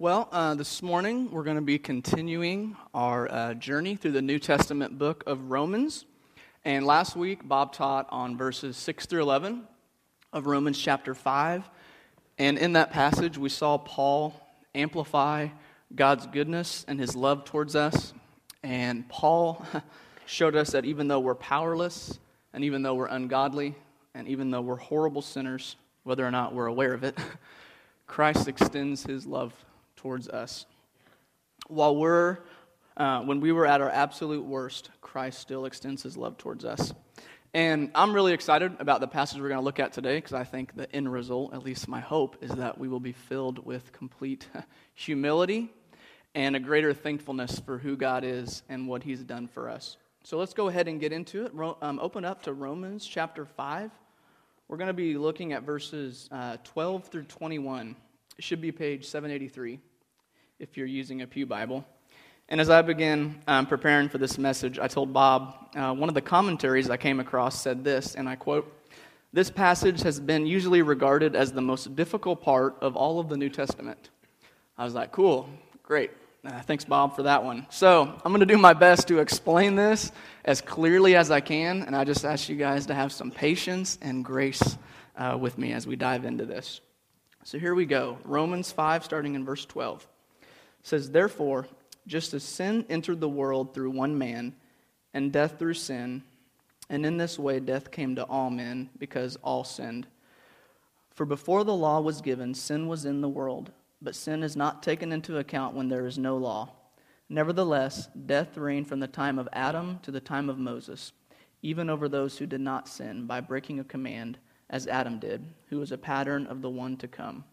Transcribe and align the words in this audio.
Well, 0.00 0.30
uh, 0.32 0.54
this 0.54 0.80
morning 0.80 1.30
we're 1.30 1.42
going 1.42 1.56
to 1.56 1.60
be 1.60 1.78
continuing 1.78 2.74
our 2.94 3.30
uh, 3.30 3.52
journey 3.52 3.96
through 3.96 4.12
the 4.12 4.22
New 4.22 4.38
Testament 4.38 4.96
book 4.96 5.22
of 5.26 5.50
Romans. 5.50 6.06
And 6.64 6.86
last 6.86 7.16
week, 7.16 7.46
Bob 7.46 7.74
taught 7.74 8.06
on 8.08 8.38
verses 8.38 8.78
6 8.78 9.04
through 9.04 9.20
11 9.20 9.62
of 10.32 10.46
Romans 10.46 10.78
chapter 10.78 11.14
5. 11.14 11.68
And 12.38 12.56
in 12.56 12.72
that 12.72 12.92
passage, 12.92 13.36
we 13.36 13.50
saw 13.50 13.76
Paul 13.76 14.34
amplify 14.74 15.48
God's 15.94 16.26
goodness 16.28 16.86
and 16.88 16.98
his 16.98 17.14
love 17.14 17.44
towards 17.44 17.76
us. 17.76 18.14
And 18.62 19.06
Paul 19.06 19.62
showed 20.24 20.56
us 20.56 20.70
that 20.70 20.86
even 20.86 21.08
though 21.08 21.20
we're 21.20 21.34
powerless, 21.34 22.18
and 22.54 22.64
even 22.64 22.82
though 22.82 22.94
we're 22.94 23.08
ungodly, 23.08 23.74
and 24.14 24.26
even 24.28 24.50
though 24.50 24.62
we're 24.62 24.76
horrible 24.76 25.20
sinners, 25.20 25.76
whether 26.04 26.26
or 26.26 26.30
not 26.30 26.54
we're 26.54 26.68
aware 26.68 26.94
of 26.94 27.04
it, 27.04 27.18
Christ 28.06 28.48
extends 28.48 29.02
his 29.02 29.26
love 29.26 29.52
towards 30.00 30.28
us. 30.28 30.64
While 31.68 31.96
we're, 31.96 32.38
uh, 32.96 33.20
when 33.20 33.40
we 33.40 33.52
were 33.52 33.66
at 33.66 33.82
our 33.82 33.90
absolute 33.90 34.44
worst, 34.44 34.88
Christ 35.02 35.38
still 35.38 35.66
extends 35.66 36.02
his 36.02 36.16
love 36.16 36.38
towards 36.38 36.64
us. 36.64 36.94
And 37.52 37.90
I'm 37.94 38.14
really 38.14 38.32
excited 38.32 38.76
about 38.78 39.00
the 39.00 39.08
passage 39.08 39.40
we're 39.40 39.48
going 39.48 39.60
to 39.60 39.64
look 39.64 39.78
at 39.78 39.92
today 39.92 40.16
because 40.16 40.32
I 40.32 40.44
think 40.44 40.74
the 40.74 40.90
end 40.94 41.12
result, 41.12 41.52
at 41.52 41.64
least 41.64 41.86
my 41.86 42.00
hope, 42.00 42.36
is 42.40 42.50
that 42.52 42.78
we 42.78 42.88
will 42.88 43.00
be 43.00 43.12
filled 43.12 43.64
with 43.66 43.92
complete 43.92 44.48
humility 44.94 45.68
and 46.34 46.56
a 46.56 46.60
greater 46.60 46.94
thankfulness 46.94 47.58
for 47.58 47.76
who 47.76 47.96
God 47.96 48.24
is 48.24 48.62
and 48.70 48.88
what 48.88 49.02
he's 49.02 49.22
done 49.22 49.48
for 49.48 49.68
us. 49.68 49.98
So 50.22 50.38
let's 50.38 50.54
go 50.54 50.68
ahead 50.68 50.88
and 50.88 50.98
get 50.98 51.12
into 51.12 51.44
it. 51.44 51.52
Um, 51.82 51.98
open 52.00 52.24
up 52.24 52.44
to 52.44 52.54
Romans 52.54 53.06
chapter 53.06 53.44
5. 53.44 53.90
We're 54.68 54.76
going 54.76 54.86
to 54.86 54.94
be 54.94 55.18
looking 55.18 55.52
at 55.52 55.64
verses 55.64 56.28
uh, 56.32 56.56
12 56.64 57.08
through 57.08 57.24
21. 57.24 57.96
It 58.38 58.44
should 58.44 58.60
be 58.60 58.72
page 58.72 59.06
783 59.06 59.80
if 60.60 60.76
you're 60.76 60.86
using 60.86 61.22
a 61.22 61.26
Pew 61.26 61.46
Bible. 61.46 61.84
And 62.50 62.60
as 62.60 62.68
I 62.68 62.82
began 62.82 63.40
um, 63.46 63.66
preparing 63.66 64.08
for 64.08 64.18
this 64.18 64.36
message, 64.36 64.78
I 64.78 64.88
told 64.88 65.12
Bob 65.12 65.70
uh, 65.74 65.94
one 65.94 66.08
of 66.08 66.14
the 66.14 66.20
commentaries 66.20 66.90
I 66.90 66.96
came 66.96 67.18
across 67.18 67.60
said 67.60 67.82
this, 67.82 68.14
and 68.14 68.28
I 68.28 68.36
quote 68.36 68.70
This 69.32 69.50
passage 69.50 70.02
has 70.02 70.20
been 70.20 70.46
usually 70.46 70.82
regarded 70.82 71.34
as 71.34 71.52
the 71.52 71.62
most 71.62 71.96
difficult 71.96 72.42
part 72.42 72.76
of 72.82 72.94
all 72.94 73.18
of 73.18 73.28
the 73.28 73.36
New 73.36 73.48
Testament. 73.48 74.10
I 74.76 74.84
was 74.84 74.94
like, 74.94 75.12
cool, 75.12 75.48
great. 75.82 76.10
Uh, 76.44 76.60
thanks, 76.62 76.84
Bob, 76.84 77.16
for 77.16 77.22
that 77.22 77.42
one. 77.42 77.66
So, 77.70 78.02
I'm 78.02 78.32
going 78.32 78.40
to 78.40 78.46
do 78.46 78.58
my 78.58 78.72
best 78.72 79.08
to 79.08 79.18
explain 79.18 79.76
this 79.76 80.10
as 80.44 80.60
clearly 80.60 81.14
as 81.16 81.30
I 81.30 81.40
can, 81.40 81.82
and 81.82 81.94
I 81.94 82.04
just 82.04 82.24
ask 82.24 82.48
you 82.48 82.56
guys 82.56 82.86
to 82.86 82.94
have 82.94 83.12
some 83.12 83.30
patience 83.30 83.98
and 84.02 84.24
grace 84.24 84.78
uh, 85.16 85.36
with 85.38 85.56
me 85.56 85.72
as 85.72 85.86
we 85.86 85.96
dive 85.96 86.24
into 86.24 86.46
this. 86.46 86.80
So, 87.44 87.58
here 87.58 87.74
we 87.74 87.86
go 87.86 88.18
Romans 88.24 88.72
5, 88.72 89.04
starting 89.04 89.34
in 89.34 89.44
verse 89.44 89.64
12 89.66 90.06
says, 90.82 91.10
Therefore, 91.10 91.66
just 92.06 92.34
as 92.34 92.42
sin 92.42 92.84
entered 92.88 93.20
the 93.20 93.28
world 93.28 93.74
through 93.74 93.90
one 93.90 94.16
man, 94.16 94.54
and 95.12 95.32
death 95.32 95.58
through 95.58 95.74
sin, 95.74 96.22
and 96.88 97.06
in 97.06 97.16
this 97.16 97.38
way 97.38 97.60
death 97.60 97.90
came 97.90 98.16
to 98.16 98.24
all 98.24 98.50
men, 98.50 98.90
because 98.98 99.36
all 99.36 99.64
sinned. 99.64 100.06
For 101.14 101.24
before 101.26 101.64
the 101.64 101.74
law 101.74 102.00
was 102.00 102.20
given, 102.20 102.54
sin 102.54 102.88
was 102.88 103.04
in 103.04 103.20
the 103.20 103.28
world, 103.28 103.70
but 104.00 104.14
sin 104.14 104.42
is 104.42 104.56
not 104.56 104.82
taken 104.82 105.12
into 105.12 105.38
account 105.38 105.74
when 105.74 105.88
there 105.88 106.06
is 106.06 106.18
no 106.18 106.36
law. 106.36 106.70
Nevertheless, 107.28 108.08
death 108.26 108.56
reigned 108.56 108.88
from 108.88 109.00
the 109.00 109.06
time 109.06 109.38
of 109.38 109.48
Adam 109.52 110.00
to 110.02 110.10
the 110.10 110.20
time 110.20 110.48
of 110.48 110.58
Moses, 110.58 111.12
even 111.62 111.88
over 111.88 112.08
those 112.08 112.38
who 112.38 112.46
did 112.46 112.60
not 112.60 112.88
sin 112.88 113.26
by 113.26 113.40
breaking 113.40 113.78
a 113.78 113.84
command, 113.84 114.38
as 114.68 114.86
Adam 114.86 115.18
did, 115.18 115.44
who 115.68 115.78
was 115.78 115.92
a 115.92 115.98
pattern 115.98 116.46
of 116.46 116.62
the 116.62 116.70
one 116.70 116.96
to 116.96 117.06
come. 117.06 117.44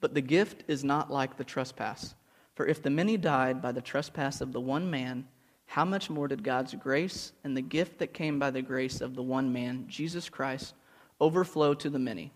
But 0.00 0.14
the 0.14 0.20
gift 0.20 0.64
is 0.68 0.84
not 0.84 1.10
like 1.10 1.36
the 1.36 1.44
trespass. 1.44 2.14
For 2.54 2.66
if 2.66 2.82
the 2.82 2.90
many 2.90 3.16
died 3.16 3.62
by 3.62 3.72
the 3.72 3.80
trespass 3.80 4.40
of 4.40 4.52
the 4.52 4.60
one 4.60 4.90
man, 4.90 5.26
how 5.66 5.84
much 5.84 6.08
more 6.08 6.28
did 6.28 6.42
God's 6.42 6.74
grace 6.74 7.32
and 7.44 7.56
the 7.56 7.62
gift 7.62 7.98
that 7.98 8.14
came 8.14 8.38
by 8.38 8.50
the 8.50 8.62
grace 8.62 9.00
of 9.00 9.14
the 9.14 9.22
one 9.22 9.52
man, 9.52 9.84
Jesus 9.86 10.28
Christ, 10.28 10.74
overflow 11.20 11.74
to 11.74 11.90
the 11.90 11.98
many? 11.98 12.32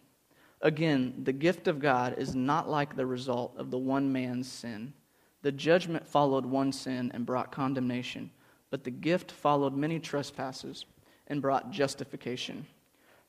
Again, 0.60 1.22
the 1.24 1.32
gift 1.32 1.66
of 1.66 1.80
God 1.80 2.14
is 2.18 2.34
not 2.34 2.68
like 2.68 2.94
the 2.94 3.06
result 3.06 3.54
of 3.56 3.70
the 3.70 3.78
one 3.78 4.12
man's 4.12 4.50
sin. 4.50 4.92
The 5.42 5.50
judgment 5.50 6.06
followed 6.06 6.46
one 6.46 6.72
sin 6.72 7.10
and 7.14 7.26
brought 7.26 7.50
condemnation, 7.50 8.30
but 8.70 8.84
the 8.84 8.90
gift 8.90 9.32
followed 9.32 9.74
many 9.74 9.98
trespasses 9.98 10.84
and 11.26 11.42
brought 11.42 11.70
justification. 11.70 12.66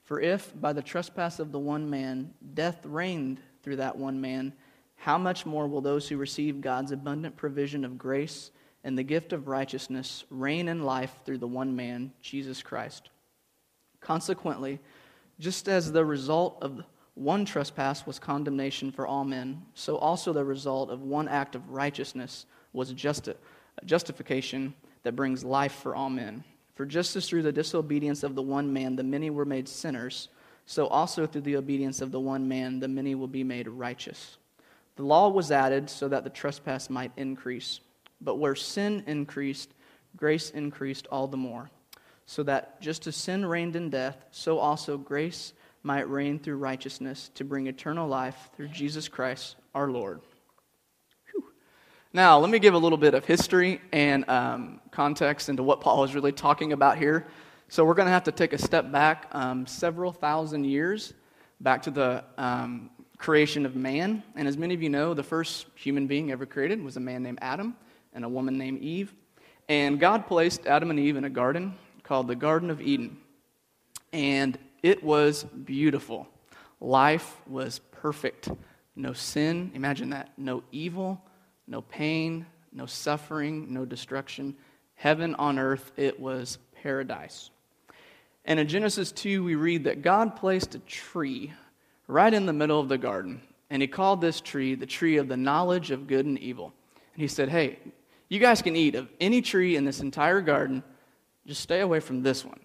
For 0.03 0.19
if, 0.19 0.53
by 0.59 0.73
the 0.73 0.81
trespass 0.83 1.39
of 1.39 1.51
the 1.51 1.59
one 1.59 1.89
man, 1.89 2.33
death 2.53 2.85
reigned 2.85 3.39
through 3.63 3.77
that 3.77 3.97
one 3.97 4.21
man, 4.21 4.53
how 4.95 5.17
much 5.17 5.45
more 5.45 5.67
will 5.67 5.81
those 5.81 6.07
who 6.07 6.17
receive 6.17 6.61
God's 6.61 6.91
abundant 6.91 7.35
provision 7.35 7.83
of 7.83 7.97
grace 7.97 8.51
and 8.83 8.97
the 8.97 9.03
gift 9.03 9.33
of 9.33 9.47
righteousness 9.47 10.25
reign 10.29 10.67
in 10.67 10.83
life 10.83 11.13
through 11.25 11.39
the 11.39 11.47
one 11.47 11.75
man, 11.75 12.11
Jesus 12.21 12.61
Christ? 12.61 13.09
Consequently, 13.99 14.79
just 15.39 15.67
as 15.67 15.91
the 15.91 16.05
result 16.05 16.57
of 16.61 16.83
one 17.15 17.45
trespass 17.45 18.05
was 18.05 18.19
condemnation 18.19 18.91
for 18.91 19.07
all 19.07 19.23
men, 19.23 19.61
so 19.73 19.97
also 19.97 20.33
the 20.33 20.43
result 20.43 20.89
of 20.89 21.01
one 21.01 21.27
act 21.27 21.55
of 21.55 21.69
righteousness 21.69 22.45
was 22.73 22.91
justi- 22.93 23.35
justification 23.85 24.73
that 25.03 25.15
brings 25.15 25.43
life 25.43 25.73
for 25.73 25.95
all 25.95 26.09
men. 26.09 26.43
For 26.75 26.85
just 26.85 27.15
as 27.15 27.29
through 27.29 27.43
the 27.43 27.51
disobedience 27.51 28.23
of 28.23 28.35
the 28.35 28.41
one 28.41 28.73
man 28.73 28.95
the 28.95 29.03
many 29.03 29.29
were 29.29 29.45
made 29.45 29.67
sinners, 29.67 30.29
so 30.65 30.87
also 30.87 31.25
through 31.25 31.41
the 31.41 31.57
obedience 31.57 32.01
of 32.01 32.11
the 32.11 32.19
one 32.19 32.47
man 32.47 32.79
the 32.79 32.87
many 32.87 33.15
will 33.15 33.27
be 33.27 33.43
made 33.43 33.67
righteous. 33.67 34.37
The 34.95 35.03
law 35.03 35.29
was 35.29 35.51
added 35.51 35.89
so 35.89 36.07
that 36.07 36.23
the 36.23 36.29
trespass 36.29 36.89
might 36.89 37.11
increase. 37.17 37.79
But 38.21 38.35
where 38.35 38.55
sin 38.55 39.03
increased, 39.07 39.73
grace 40.15 40.51
increased 40.51 41.07
all 41.11 41.27
the 41.27 41.37
more. 41.37 41.69
So 42.25 42.43
that 42.43 42.79
just 42.79 43.07
as 43.07 43.15
sin 43.15 43.45
reigned 43.45 43.75
in 43.75 43.89
death, 43.89 44.25
so 44.31 44.59
also 44.59 44.97
grace 44.97 45.53
might 45.81 46.09
reign 46.09 46.39
through 46.39 46.55
righteousness 46.57 47.29
to 47.35 47.43
bring 47.43 47.67
eternal 47.67 48.07
life 48.07 48.49
through 48.55 48.69
Jesus 48.69 49.09
Christ 49.09 49.57
our 49.75 49.89
Lord. 49.89 50.21
Whew. 51.31 51.43
Now, 52.13 52.39
let 52.39 52.49
me 52.49 52.59
give 52.59 52.73
a 52.73 52.77
little 52.77 52.97
bit 52.97 53.13
of 53.13 53.25
history 53.25 53.81
and 53.91 54.27
um, 54.29 54.79
context 54.91 55.49
into 55.49 55.63
what 55.63 55.81
Paul 55.81 56.05
is 56.05 56.15
really 56.15 56.31
talking 56.31 56.71
about 56.71 56.97
here. 56.97 57.27
So 57.73 57.83
we're 57.83 57.95
going 57.95 58.05
to 58.05 58.11
have 58.11 58.25
to 58.25 58.31
take 58.31 58.53
a 58.53 58.57
step 58.59 58.91
back 58.91 59.29
um, 59.31 59.65
several 59.65 60.11
thousand 60.11 60.65
years, 60.65 61.15
back 61.59 61.81
to 61.81 61.89
the 61.89 62.23
um, 62.37 62.91
creation 63.17 63.65
of 63.65 63.75
man. 63.75 64.21
And 64.35 64.47
as 64.47 64.59
many 64.59 64.75
of 64.75 64.83
you 64.83 64.89
know, 64.89 65.15
the 65.15 65.23
first 65.23 65.65
human 65.73 66.05
being 66.05 66.31
ever 66.31 66.45
created 66.45 66.83
was 66.83 66.97
a 66.97 66.99
man 66.99 67.23
named 67.23 67.39
Adam 67.41 67.75
and 68.13 68.23
a 68.23 68.29
woman 68.29 68.59
named 68.59 68.81
Eve. 68.81 69.15
And 69.67 69.99
God 69.99 70.27
placed 70.27 70.67
Adam 70.67 70.91
and 70.91 70.99
Eve 70.99 71.15
in 71.15 71.23
a 71.23 71.31
garden 71.31 71.73
called 72.03 72.27
the 72.27 72.35
Garden 72.35 72.69
of 72.69 72.79
Eden. 72.79 73.17
And 74.11 74.55
it 74.83 75.03
was 75.03 75.43
beautiful. 75.43 76.27
Life 76.79 77.41
was 77.47 77.79
perfect. 77.89 78.49
No 78.95 79.13
sin, 79.13 79.71
imagine 79.73 80.11
that. 80.11 80.29
No 80.37 80.61
evil, 80.71 81.19
no 81.65 81.81
pain, 81.81 82.45
no 82.71 82.85
suffering, 82.85 83.73
no 83.73 83.83
destruction. 83.83 84.57
Heaven 84.93 85.33
on 85.33 85.57
earth, 85.57 85.91
it 85.97 86.19
was 86.19 86.59
paradise. 86.75 87.49
And 88.45 88.59
in 88.59 88.67
Genesis 88.67 89.11
2, 89.11 89.43
we 89.43 89.55
read 89.55 89.85
that 89.85 90.01
God 90.01 90.35
placed 90.35 90.75
a 90.75 90.79
tree 90.79 91.53
right 92.07 92.33
in 92.33 92.45
the 92.45 92.53
middle 92.53 92.79
of 92.79 92.89
the 92.89 92.97
garden, 92.97 93.41
and 93.69 93.81
he 93.81 93.87
called 93.87 94.21
this 94.21 94.41
tree 94.41 94.75
the 94.75 94.85
tree 94.85 95.17
of 95.17 95.27
the 95.27 95.37
knowledge 95.37 95.91
of 95.91 96.07
good 96.07 96.25
and 96.25 96.37
evil. 96.39 96.73
And 97.13 97.21
he 97.21 97.27
said, 97.27 97.49
Hey, 97.49 97.79
you 98.27 98.39
guys 98.39 98.61
can 98.61 98.75
eat 98.75 98.95
of 98.95 99.09
any 99.21 99.41
tree 99.41 99.75
in 99.75 99.85
this 99.85 100.01
entire 100.01 100.41
garden, 100.41 100.83
just 101.45 101.61
stay 101.61 101.79
away 101.79 101.99
from 101.99 102.23
this 102.23 102.43
one. 102.43 102.59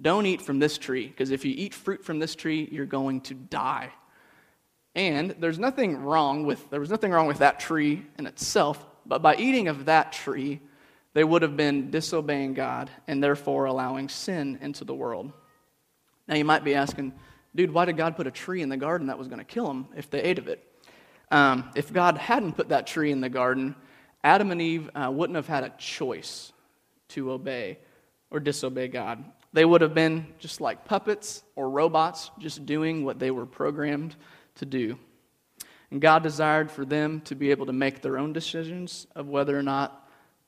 Don't 0.00 0.26
eat 0.26 0.42
from 0.42 0.58
this 0.58 0.78
tree, 0.78 1.06
because 1.06 1.30
if 1.30 1.44
you 1.44 1.54
eat 1.56 1.72
fruit 1.72 2.04
from 2.04 2.18
this 2.18 2.34
tree, 2.34 2.68
you're 2.72 2.86
going 2.86 3.20
to 3.22 3.34
die. 3.34 3.90
And 4.96 5.34
there's 5.38 5.58
nothing 5.58 6.02
wrong 6.02 6.44
with 6.44 6.70
there 6.70 6.80
was 6.80 6.90
nothing 6.90 7.10
wrong 7.10 7.26
with 7.26 7.38
that 7.38 7.60
tree 7.60 8.04
in 8.18 8.26
itself, 8.26 8.84
but 9.06 9.22
by 9.22 9.36
eating 9.36 9.68
of 9.68 9.84
that 9.86 10.12
tree, 10.12 10.60
they 11.14 11.24
would 11.24 11.42
have 11.42 11.56
been 11.56 11.90
disobeying 11.90 12.54
God 12.54 12.90
and 13.06 13.22
therefore 13.22 13.64
allowing 13.64 14.08
sin 14.08 14.58
into 14.60 14.84
the 14.84 14.94
world. 14.94 15.32
Now, 16.28 16.34
you 16.34 16.44
might 16.44 16.64
be 16.64 16.74
asking, 16.74 17.12
dude, 17.54 17.72
why 17.72 17.84
did 17.84 17.96
God 17.96 18.16
put 18.16 18.26
a 18.26 18.30
tree 18.30 18.62
in 18.62 18.68
the 18.68 18.76
garden 18.76 19.06
that 19.06 19.18
was 19.18 19.28
going 19.28 19.38
to 19.38 19.44
kill 19.44 19.66
them 19.66 19.88
if 19.96 20.10
they 20.10 20.20
ate 20.20 20.38
of 20.38 20.48
it? 20.48 20.66
Um, 21.30 21.70
if 21.74 21.92
God 21.92 22.18
hadn't 22.18 22.52
put 22.52 22.68
that 22.68 22.86
tree 22.86 23.10
in 23.10 23.20
the 23.20 23.28
garden, 23.28 23.76
Adam 24.22 24.50
and 24.50 24.60
Eve 24.60 24.90
uh, 24.94 25.10
wouldn't 25.10 25.36
have 25.36 25.46
had 25.46 25.64
a 25.64 25.72
choice 25.78 26.52
to 27.08 27.30
obey 27.30 27.78
or 28.30 28.40
disobey 28.40 28.88
God. 28.88 29.24
They 29.52 29.64
would 29.64 29.82
have 29.82 29.94
been 29.94 30.26
just 30.38 30.60
like 30.60 30.84
puppets 30.84 31.44
or 31.54 31.70
robots, 31.70 32.30
just 32.38 32.66
doing 32.66 33.04
what 33.04 33.20
they 33.20 33.30
were 33.30 33.46
programmed 33.46 34.16
to 34.56 34.66
do. 34.66 34.98
And 35.90 36.00
God 36.00 36.24
desired 36.24 36.72
for 36.72 36.84
them 36.84 37.20
to 37.22 37.36
be 37.36 37.52
able 37.52 37.66
to 37.66 37.72
make 37.72 38.02
their 38.02 38.18
own 38.18 38.32
decisions 38.32 39.06
of 39.14 39.28
whether 39.28 39.56
or 39.56 39.62
not 39.62 40.03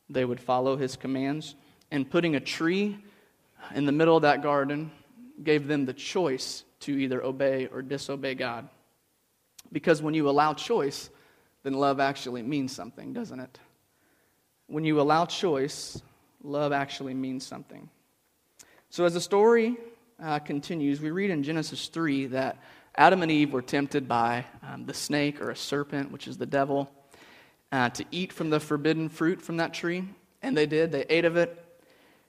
they 0.08 0.24
would 0.24 0.40
follow 0.40 0.76
his 0.76 0.96
commands. 0.96 1.54
And 1.90 2.08
putting 2.08 2.34
a 2.36 2.40
tree 2.40 2.98
in 3.74 3.86
the 3.86 3.92
middle 3.92 4.16
of 4.16 4.22
that 4.22 4.42
garden 4.42 4.90
gave 5.42 5.66
them 5.66 5.86
the 5.86 5.92
choice 5.92 6.64
to 6.80 6.92
either 6.92 7.22
obey 7.22 7.66
or 7.66 7.82
disobey 7.82 8.34
God. 8.34 8.68
Because 9.72 10.02
when 10.02 10.14
you 10.14 10.28
allow 10.28 10.54
choice, 10.54 11.10
then 11.62 11.74
love 11.74 12.00
actually 12.00 12.42
means 12.42 12.74
something, 12.74 13.12
doesn't 13.12 13.40
it? 13.40 13.58
When 14.68 14.84
you 14.84 15.00
allow 15.00 15.26
choice, 15.26 16.00
love 16.42 16.72
actually 16.72 17.14
means 17.14 17.46
something. 17.46 17.88
So, 18.90 19.04
as 19.04 19.14
the 19.14 19.20
story 19.20 19.76
uh, 20.22 20.38
continues, 20.38 21.00
we 21.00 21.10
read 21.10 21.30
in 21.30 21.42
Genesis 21.42 21.88
3 21.88 22.26
that 22.26 22.58
Adam 22.96 23.22
and 23.22 23.30
Eve 23.30 23.52
were 23.52 23.62
tempted 23.62 24.08
by 24.08 24.46
um, 24.62 24.86
the 24.86 24.94
snake 24.94 25.40
or 25.40 25.50
a 25.50 25.56
serpent, 25.56 26.10
which 26.10 26.28
is 26.28 26.38
the 26.38 26.46
devil, 26.46 26.90
uh, 27.72 27.90
to 27.90 28.04
eat 28.10 28.32
from 28.32 28.50
the 28.50 28.60
forbidden 28.60 29.08
fruit 29.08 29.42
from 29.42 29.58
that 29.58 29.74
tree. 29.74 30.04
And 30.42 30.56
they 30.56 30.66
did. 30.66 30.92
They 30.92 31.04
ate 31.08 31.24
of 31.24 31.36
it. 31.36 31.62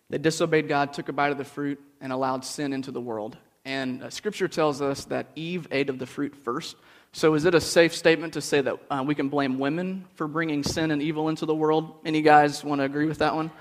They 0.10 0.18
disobeyed 0.18 0.68
God, 0.68 0.94
took 0.94 1.10
a 1.10 1.14
bite 1.14 1.32
of 1.32 1.38
the 1.38 1.44
fruit, 1.44 1.80
and 2.00 2.14
allowed 2.14 2.46
sin 2.46 2.74
into 2.74 2.92
the 2.92 3.02
world. 3.02 3.38
And 3.66 4.04
uh, 4.04 4.10
scripture 4.10 4.48
tells 4.48 4.82
us 4.82 5.06
that 5.06 5.28
Eve 5.36 5.68
ate 5.72 5.90
of 5.90 6.00
the 6.00 6.06
fruit 6.06 6.36
first. 6.36 6.78
So, 7.12 7.34
is 7.34 7.46
it 7.46 7.56
a 7.56 7.62
safe 7.62 7.96
statement 7.96 8.34
to 8.34 8.42
say 8.42 8.62
that 8.62 8.78
uh, 8.90 9.04
we 9.06 9.16
can 9.16 9.28
blame 9.28 9.60
women 9.60 10.06
for 10.16 10.28
bringing 10.28 10.64
sin 10.64 10.92
and 10.92 11.02
evil 11.02 11.30
into 11.30 11.46
the 11.46 11.56
world? 11.56 11.96
Any 12.06 12.22
guys 12.22 12.64
want 12.64 12.80
to 12.80 12.86
agree 12.86 13.08
with 13.08 13.18
that 13.20 13.36
one? 13.36 13.52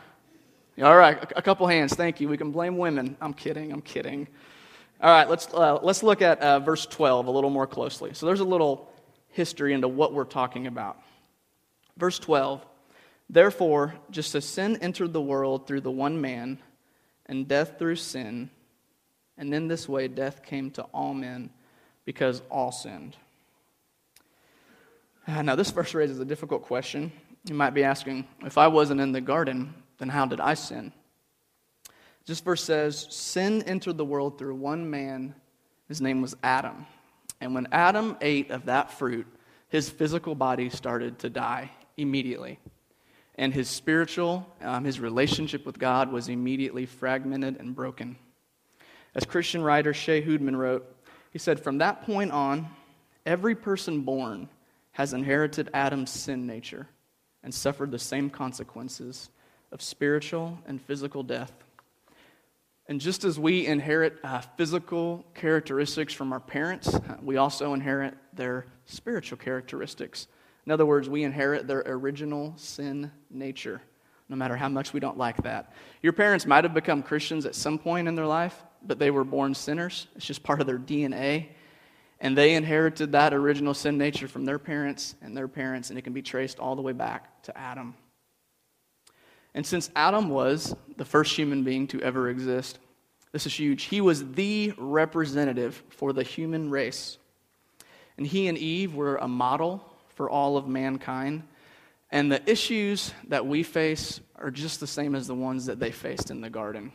All 0.82 0.96
right, 0.96 1.18
a 1.34 1.40
couple 1.40 1.66
hands. 1.66 1.94
Thank 1.94 2.20
you. 2.20 2.28
We 2.28 2.36
can 2.36 2.52
blame 2.52 2.76
women. 2.76 3.16
I'm 3.20 3.32
kidding. 3.32 3.72
I'm 3.72 3.80
kidding. 3.80 4.28
All 5.00 5.10
right, 5.10 5.28
let's, 5.28 5.48
uh, 5.52 5.78
let's 5.82 6.02
look 6.02 6.22
at 6.22 6.40
uh, 6.40 6.60
verse 6.60 6.86
12 6.86 7.26
a 7.26 7.30
little 7.30 7.50
more 7.50 7.66
closely. 7.66 8.14
So 8.14 8.26
there's 8.26 8.40
a 8.40 8.44
little 8.44 8.90
history 9.30 9.72
into 9.72 9.88
what 9.88 10.12
we're 10.12 10.24
talking 10.24 10.66
about. 10.66 10.98
Verse 11.96 12.18
12 12.18 12.64
Therefore, 13.28 13.94
just 14.10 14.34
as 14.34 14.44
sin 14.44 14.76
entered 14.80 15.12
the 15.12 15.20
world 15.20 15.66
through 15.66 15.80
the 15.80 15.90
one 15.90 16.20
man, 16.20 16.58
and 17.26 17.48
death 17.48 17.78
through 17.78 17.96
sin, 17.96 18.50
and 19.36 19.52
in 19.52 19.68
this 19.68 19.88
way 19.88 20.06
death 20.08 20.44
came 20.44 20.70
to 20.72 20.82
all 20.94 21.12
men 21.12 21.50
because 22.04 22.40
all 22.50 22.70
sinned. 22.70 23.16
Uh, 25.26 25.42
now, 25.42 25.56
this 25.56 25.72
verse 25.72 25.92
raises 25.92 26.20
a 26.20 26.24
difficult 26.24 26.62
question. 26.62 27.10
You 27.44 27.54
might 27.54 27.74
be 27.74 27.82
asking 27.82 28.28
if 28.44 28.56
I 28.56 28.68
wasn't 28.68 29.00
in 29.00 29.10
the 29.10 29.20
garden, 29.20 29.74
then 29.98 30.08
how 30.08 30.26
did 30.26 30.40
I 30.40 30.54
sin? 30.54 30.92
This 32.26 32.38
verse 32.38 32.62
says, 32.62 33.08
Sin 33.10 33.62
entered 33.64 33.96
the 33.96 34.04
world 34.04 34.38
through 34.38 34.54
one 34.54 34.88
man. 34.88 35.34
His 35.88 36.00
name 36.00 36.22
was 36.22 36.36
Adam. 36.44 36.86
And 37.40 37.54
when 37.54 37.66
Adam 37.72 38.16
ate 38.20 38.52
of 38.52 38.66
that 38.66 38.92
fruit, 38.92 39.26
his 39.68 39.90
physical 39.90 40.36
body 40.36 40.70
started 40.70 41.18
to 41.20 41.30
die 41.30 41.70
immediately. 41.96 42.58
And 43.36 43.52
his 43.52 43.68
spiritual, 43.68 44.46
um, 44.62 44.84
his 44.84 44.98
relationship 44.98 45.66
with 45.66 45.78
God 45.78 46.10
was 46.10 46.28
immediately 46.28 46.86
fragmented 46.86 47.58
and 47.60 47.74
broken. 47.74 48.16
As 49.14 49.24
Christian 49.24 49.62
writer 49.62 49.92
Shea 49.92 50.22
Houdmann 50.22 50.56
wrote, 50.56 50.94
he 51.32 51.38
said, 51.38 51.60
From 51.60 51.78
that 51.78 52.02
point 52.02 52.32
on, 52.32 52.68
every 53.24 53.54
person 53.54 54.02
born 54.02 54.48
has 54.92 55.12
inherited 55.12 55.68
Adam's 55.74 56.10
sin 56.10 56.46
nature 56.46 56.88
and 57.42 57.52
suffered 57.52 57.90
the 57.90 57.98
same 57.98 58.30
consequences 58.30 59.28
of 59.72 59.82
spiritual 59.82 60.58
and 60.66 60.80
physical 60.80 61.22
death. 61.22 61.52
And 62.88 63.00
just 63.00 63.24
as 63.24 63.38
we 63.38 63.66
inherit 63.66 64.18
uh, 64.22 64.40
physical 64.56 65.24
characteristics 65.34 66.14
from 66.14 66.32
our 66.32 66.40
parents, 66.40 66.98
we 67.20 67.36
also 67.36 67.74
inherit 67.74 68.14
their 68.32 68.66
spiritual 68.86 69.38
characteristics. 69.38 70.28
In 70.66 70.72
other 70.72 70.84
words, 70.84 71.08
we 71.08 71.22
inherit 71.22 71.68
their 71.68 71.82
original 71.86 72.52
sin 72.56 73.10
nature, 73.30 73.80
no 74.28 74.36
matter 74.36 74.56
how 74.56 74.68
much 74.68 74.92
we 74.92 74.98
don't 74.98 75.16
like 75.16 75.42
that. 75.44 75.72
Your 76.02 76.12
parents 76.12 76.44
might 76.44 76.64
have 76.64 76.74
become 76.74 77.02
Christians 77.02 77.46
at 77.46 77.54
some 77.54 77.78
point 77.78 78.08
in 78.08 78.16
their 78.16 78.26
life, 78.26 78.64
but 78.82 78.98
they 78.98 79.12
were 79.12 79.24
born 79.24 79.54
sinners. 79.54 80.08
It's 80.16 80.26
just 80.26 80.42
part 80.42 80.60
of 80.60 80.66
their 80.66 80.78
DNA. 80.78 81.48
And 82.18 82.36
they 82.36 82.54
inherited 82.54 83.12
that 83.12 83.32
original 83.32 83.74
sin 83.74 83.96
nature 83.96 84.26
from 84.26 84.44
their 84.44 84.58
parents 84.58 85.14
and 85.22 85.36
their 85.36 85.48
parents, 85.48 85.90
and 85.90 85.98
it 85.98 86.02
can 86.02 86.12
be 86.12 86.22
traced 86.22 86.58
all 86.58 86.74
the 86.74 86.82
way 86.82 86.92
back 86.92 87.42
to 87.44 87.56
Adam. 87.56 87.94
And 89.54 89.64
since 89.64 89.90
Adam 89.94 90.28
was 90.28 90.74
the 90.96 91.04
first 91.04 91.36
human 91.36 91.62
being 91.62 91.86
to 91.88 92.02
ever 92.02 92.28
exist, 92.28 92.78
this 93.32 93.46
is 93.46 93.54
huge. 93.54 93.84
He 93.84 94.00
was 94.00 94.32
the 94.32 94.72
representative 94.76 95.82
for 95.90 96.12
the 96.12 96.22
human 96.22 96.70
race. 96.70 97.18
And 98.16 98.26
he 98.26 98.48
and 98.48 98.58
Eve 98.58 98.94
were 98.94 99.16
a 99.16 99.28
model 99.28 99.84
for 100.16 100.28
all 100.28 100.56
of 100.56 100.66
mankind. 100.66 101.44
And 102.10 102.30
the 102.30 102.42
issues 102.50 103.12
that 103.28 103.46
we 103.46 103.62
face 103.62 104.20
are 104.34 104.50
just 104.50 104.80
the 104.80 104.86
same 104.86 105.14
as 105.14 105.26
the 105.26 105.34
ones 105.34 105.66
that 105.66 105.78
they 105.78 105.92
faced 105.92 106.30
in 106.30 106.40
the 106.40 106.50
garden. 106.50 106.92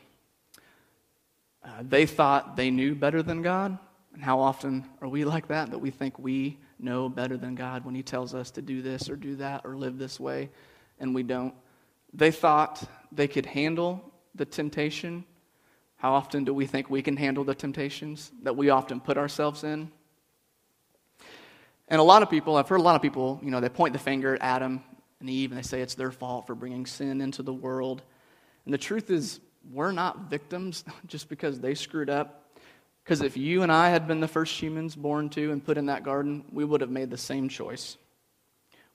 Uh, 1.63 1.69
they 1.81 2.05
thought 2.05 2.55
they 2.55 2.71
knew 2.71 2.95
better 2.95 3.23
than 3.23 3.41
God. 3.41 3.77
And 4.13 4.23
how 4.23 4.39
often 4.39 4.85
are 5.01 5.07
we 5.07 5.23
like 5.23 5.47
that? 5.47 5.71
That 5.71 5.79
we 5.79 5.91
think 5.91 6.19
we 6.19 6.59
know 6.79 7.09
better 7.09 7.37
than 7.37 7.55
God 7.55 7.85
when 7.85 7.95
He 7.95 8.03
tells 8.03 8.33
us 8.33 8.51
to 8.51 8.61
do 8.61 8.81
this 8.81 9.09
or 9.09 9.15
do 9.15 9.35
that 9.37 9.61
or 9.63 9.75
live 9.75 9.97
this 9.97 10.19
way, 10.19 10.49
and 10.99 11.15
we 11.15 11.23
don't. 11.23 11.53
They 12.13 12.31
thought 12.31 12.83
they 13.11 13.27
could 13.27 13.45
handle 13.45 14.03
the 14.35 14.45
temptation. 14.45 15.23
How 15.95 16.13
often 16.13 16.43
do 16.43 16.53
we 16.53 16.65
think 16.65 16.89
we 16.89 17.01
can 17.01 17.15
handle 17.15 17.43
the 17.43 17.55
temptations 17.55 18.31
that 18.43 18.57
we 18.57 18.69
often 18.69 18.99
put 18.99 19.17
ourselves 19.17 19.63
in? 19.63 19.91
And 21.91 21.99
a 21.99 22.03
lot 22.03 22.23
of 22.23 22.29
people, 22.31 22.55
I've 22.55 22.67
heard 22.67 22.79
a 22.79 22.83
lot 22.83 22.95
of 22.95 23.03
people, 23.03 23.39
you 23.43 23.51
know, 23.51 23.59
they 23.59 23.69
point 23.69 23.93
the 23.93 23.99
finger 23.99 24.33
at 24.33 24.41
Adam 24.41 24.83
and 25.19 25.29
Eve 25.29 25.51
and 25.51 25.57
they 25.59 25.63
say 25.63 25.81
it's 25.81 25.93
their 25.93 26.11
fault 26.11 26.47
for 26.47 26.55
bringing 26.55 26.87
sin 26.87 27.21
into 27.21 27.43
the 27.43 27.53
world. 27.53 28.01
And 28.65 28.73
the 28.73 28.79
truth 28.79 29.11
is, 29.11 29.39
we're 29.71 29.91
not 29.91 30.29
victims 30.29 30.83
just 31.05 31.29
because 31.29 31.59
they 31.59 31.75
screwed 31.75 32.09
up. 32.09 32.57
Because 33.03 33.21
if 33.21 33.37
you 33.37 33.61
and 33.61 33.71
I 33.71 33.89
had 33.89 34.07
been 34.07 34.21
the 34.21 34.27
first 34.27 34.59
humans 34.59 34.95
born 34.95 35.29
to 35.29 35.51
and 35.51 35.63
put 35.63 35.77
in 35.77 35.85
that 35.87 36.03
garden, 36.03 36.45
we 36.51 36.65
would 36.65 36.81
have 36.81 36.89
made 36.89 37.11
the 37.11 37.17
same 37.17 37.47
choice 37.47 37.97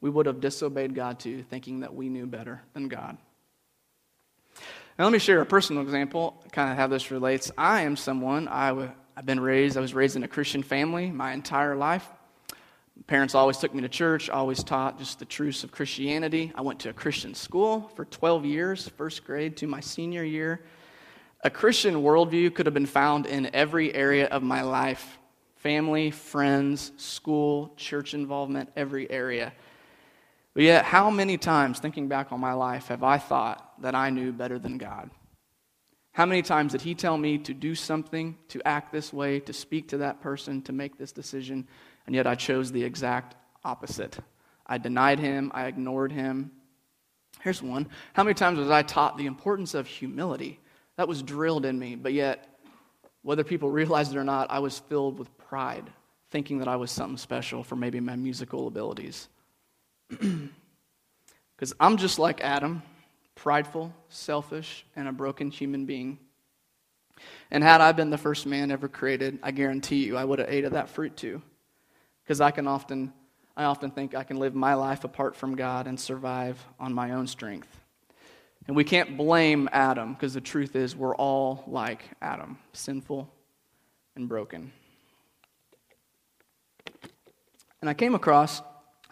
we 0.01 0.11
would 0.11 0.27
have 0.27 0.41
disobeyed 0.41 0.95
God 0.95 1.19
too, 1.19 1.43
thinking 1.43 1.81
that 1.81 1.95
we 1.95 2.09
knew 2.09 2.27
better 2.27 2.63
than 2.75 2.89
God. 2.89 3.17
Now, 4.99 5.05
let 5.05 5.13
me 5.13 5.19
share 5.19 5.41
a 5.41 5.47
personal 5.47 5.83
example, 5.83 6.43
kind 6.53 6.71
of 6.71 6.77
how 6.77 6.87
this 6.87 7.11
relates. 7.11 7.51
I 7.57 7.83
am 7.83 7.97
someone, 7.97 8.49
i 8.49 8.69
w- 8.69 8.91
I've 9.17 9.27
been 9.27 9.41
raised, 9.41 9.77
I 9.77 9.81
was 9.81 9.95
raised 9.95 10.17
in 10.17 10.23
a 10.23 10.29
Christian 10.29 10.63
family 10.63 11.11
my 11.11 11.33
entire 11.33 11.77
life. 11.77 12.07
Parents 13.07 13.35
always 13.35 13.59
took 13.59 13.75
me 13.75 13.83
to 13.83 13.89
church, 13.89 14.31
always 14.31 14.65
taught 14.65 14.99
just 14.99 15.19
the 15.19 15.25
truths 15.25 15.63
of 15.63 15.71
Christianity. 15.71 16.51
I 16.55 16.63
went 16.63 16.81
to 16.81 16.89
a 16.89 16.93
Christian 16.93 17.35
school 17.35 17.91
for 17.95 18.05
12 18.05 18.45
years, 18.45 18.89
first 18.89 19.25
grade 19.25 19.57
to 19.59 19.67
my 19.67 19.81
senior 19.81 20.25
year. 20.25 20.63
A 21.45 21.51
Christian 21.51 21.97
worldview 21.97 22.55
could 22.55 22.67
have 22.67 22.75
been 22.75 22.87
found 22.87 23.27
in 23.27 23.55
every 23.55 23.95
area 23.95 24.27
of 24.27 24.43
my 24.43 24.63
life 24.63 25.19
family, 25.57 26.11
friends, 26.11 26.93
school, 26.97 27.73
church 27.77 28.15
involvement, 28.15 28.71
every 28.77 29.11
area. 29.11 29.53
But 30.55 30.63
yet, 30.63 30.85
how 30.85 31.11
many 31.11 31.37
times, 31.39 31.81
thinking 31.81 32.09
back 32.09 32.33
on 32.33 32.41
my 32.41 32.53
life, 32.53 32.87
have 32.87 33.03
I 33.03 33.19
thought 33.19 33.83
that 33.83 33.95
I 33.95 34.11
knew 34.11 34.33
better 34.33 34.59
than 34.59 34.79
God? 34.79 35.11
How 36.13 36.25
many 36.25 36.43
times 36.43 36.73
did 36.73 36.83
He 36.83 36.95
tell 36.95 37.19
me 37.19 37.37
to 37.39 37.53
do 37.53 37.75
something, 37.75 38.39
to 38.49 38.67
act 38.67 38.91
this 38.91 39.13
way, 39.13 39.41
to 39.41 39.53
speak 39.53 39.89
to 39.89 39.99
that 39.99 40.21
person, 40.21 40.63
to 40.63 40.73
make 40.73 40.97
this 40.97 41.13
decision, 41.13 41.67
and 42.07 42.15
yet 42.15 42.27
I 42.27 42.35
chose 42.35 42.73
the 42.73 42.85
exact 42.85 43.35
opposite? 43.65 44.19
I 44.67 44.79
denied 44.79 45.19
Him, 45.19 45.51
I 45.55 45.67
ignored 45.67 46.13
Him. 46.13 46.51
Here's 47.41 47.63
one. 47.63 47.89
How 48.15 48.25
many 48.25 48.35
times 48.35 48.59
was 48.59 48.71
I 48.71 48.83
taught 48.83 49.19
the 49.19 49.27
importance 49.27 49.75
of 49.75 49.87
humility? 49.87 50.61
That 50.97 51.09
was 51.09 51.23
drilled 51.23 51.67
in 51.67 51.79
me, 51.79 51.95
but 51.95 52.13
yet, 52.13 52.59
whether 53.23 53.45
people 53.45 53.71
realized 53.83 54.13
it 54.13 54.19
or 54.19 54.25
not, 54.25 54.51
I 54.51 54.59
was 54.61 54.79
filled 54.79 55.19
with 55.19 55.37
pride, 55.39 55.91
thinking 56.31 56.59
that 56.59 56.69
I 56.69 56.77
was 56.77 56.91
something 56.91 57.19
special 57.19 57.63
for 57.63 57.77
maybe 57.77 58.01
my 58.01 58.17
musical 58.17 58.67
abilities. 58.67 59.29
Because 61.57 61.73
I'm 61.81 61.97
just 61.97 62.19
like 62.19 62.43
Adam, 62.43 62.83
prideful, 63.35 63.95
selfish, 64.09 64.85
and 64.95 65.09
a 65.09 65.13
broken 65.13 65.51
human 65.51 65.87
being. 65.87 66.19
And 67.51 67.65
had 67.65 67.81
I 67.81 67.93
been 67.93 68.11
the 68.11 68.19
first 68.19 68.45
man 68.45 68.71
ever 68.71 68.89
created, 68.89 69.39
I 69.43 69.53
guarantee 69.53 70.05
you 70.05 70.19
I 70.19 70.25
would 70.25 70.39
have 70.39 70.51
ate 70.51 70.65
of 70.65 70.73
that 70.73 70.91
fruit 70.91 71.17
too. 71.17 71.41
Because 72.27 72.41
I 72.41 72.51
can 72.51 72.67
often, 72.67 73.13
I 73.57 73.65
often 73.65 73.93
think 73.93 74.17
I 74.17 74.25
can 74.25 74.39
live 74.39 74.53
my 74.57 74.75
life 74.75 75.05
apart 75.05 75.37
from 75.37 75.55
God 75.55 75.87
and 75.87 75.99
survive 75.99 76.59
on 76.81 76.93
my 76.93 77.13
own 77.13 77.29
strength. 77.29 77.69
And 78.67 78.75
we 78.75 78.83
can't 78.83 79.17
blame 79.17 79.69
Adam 79.71 80.15
because 80.15 80.35
the 80.35 80.41
truth 80.41 80.75
is 80.75 80.97
we're 80.97 81.15
all 81.15 81.63
like 81.69 82.03
Adam, 82.21 82.59
sinful 82.73 83.33
and 84.17 84.29
broken. 84.29 84.73
And 87.81 87.89
I 87.89 87.95
came 87.95 88.17
across 88.17 88.61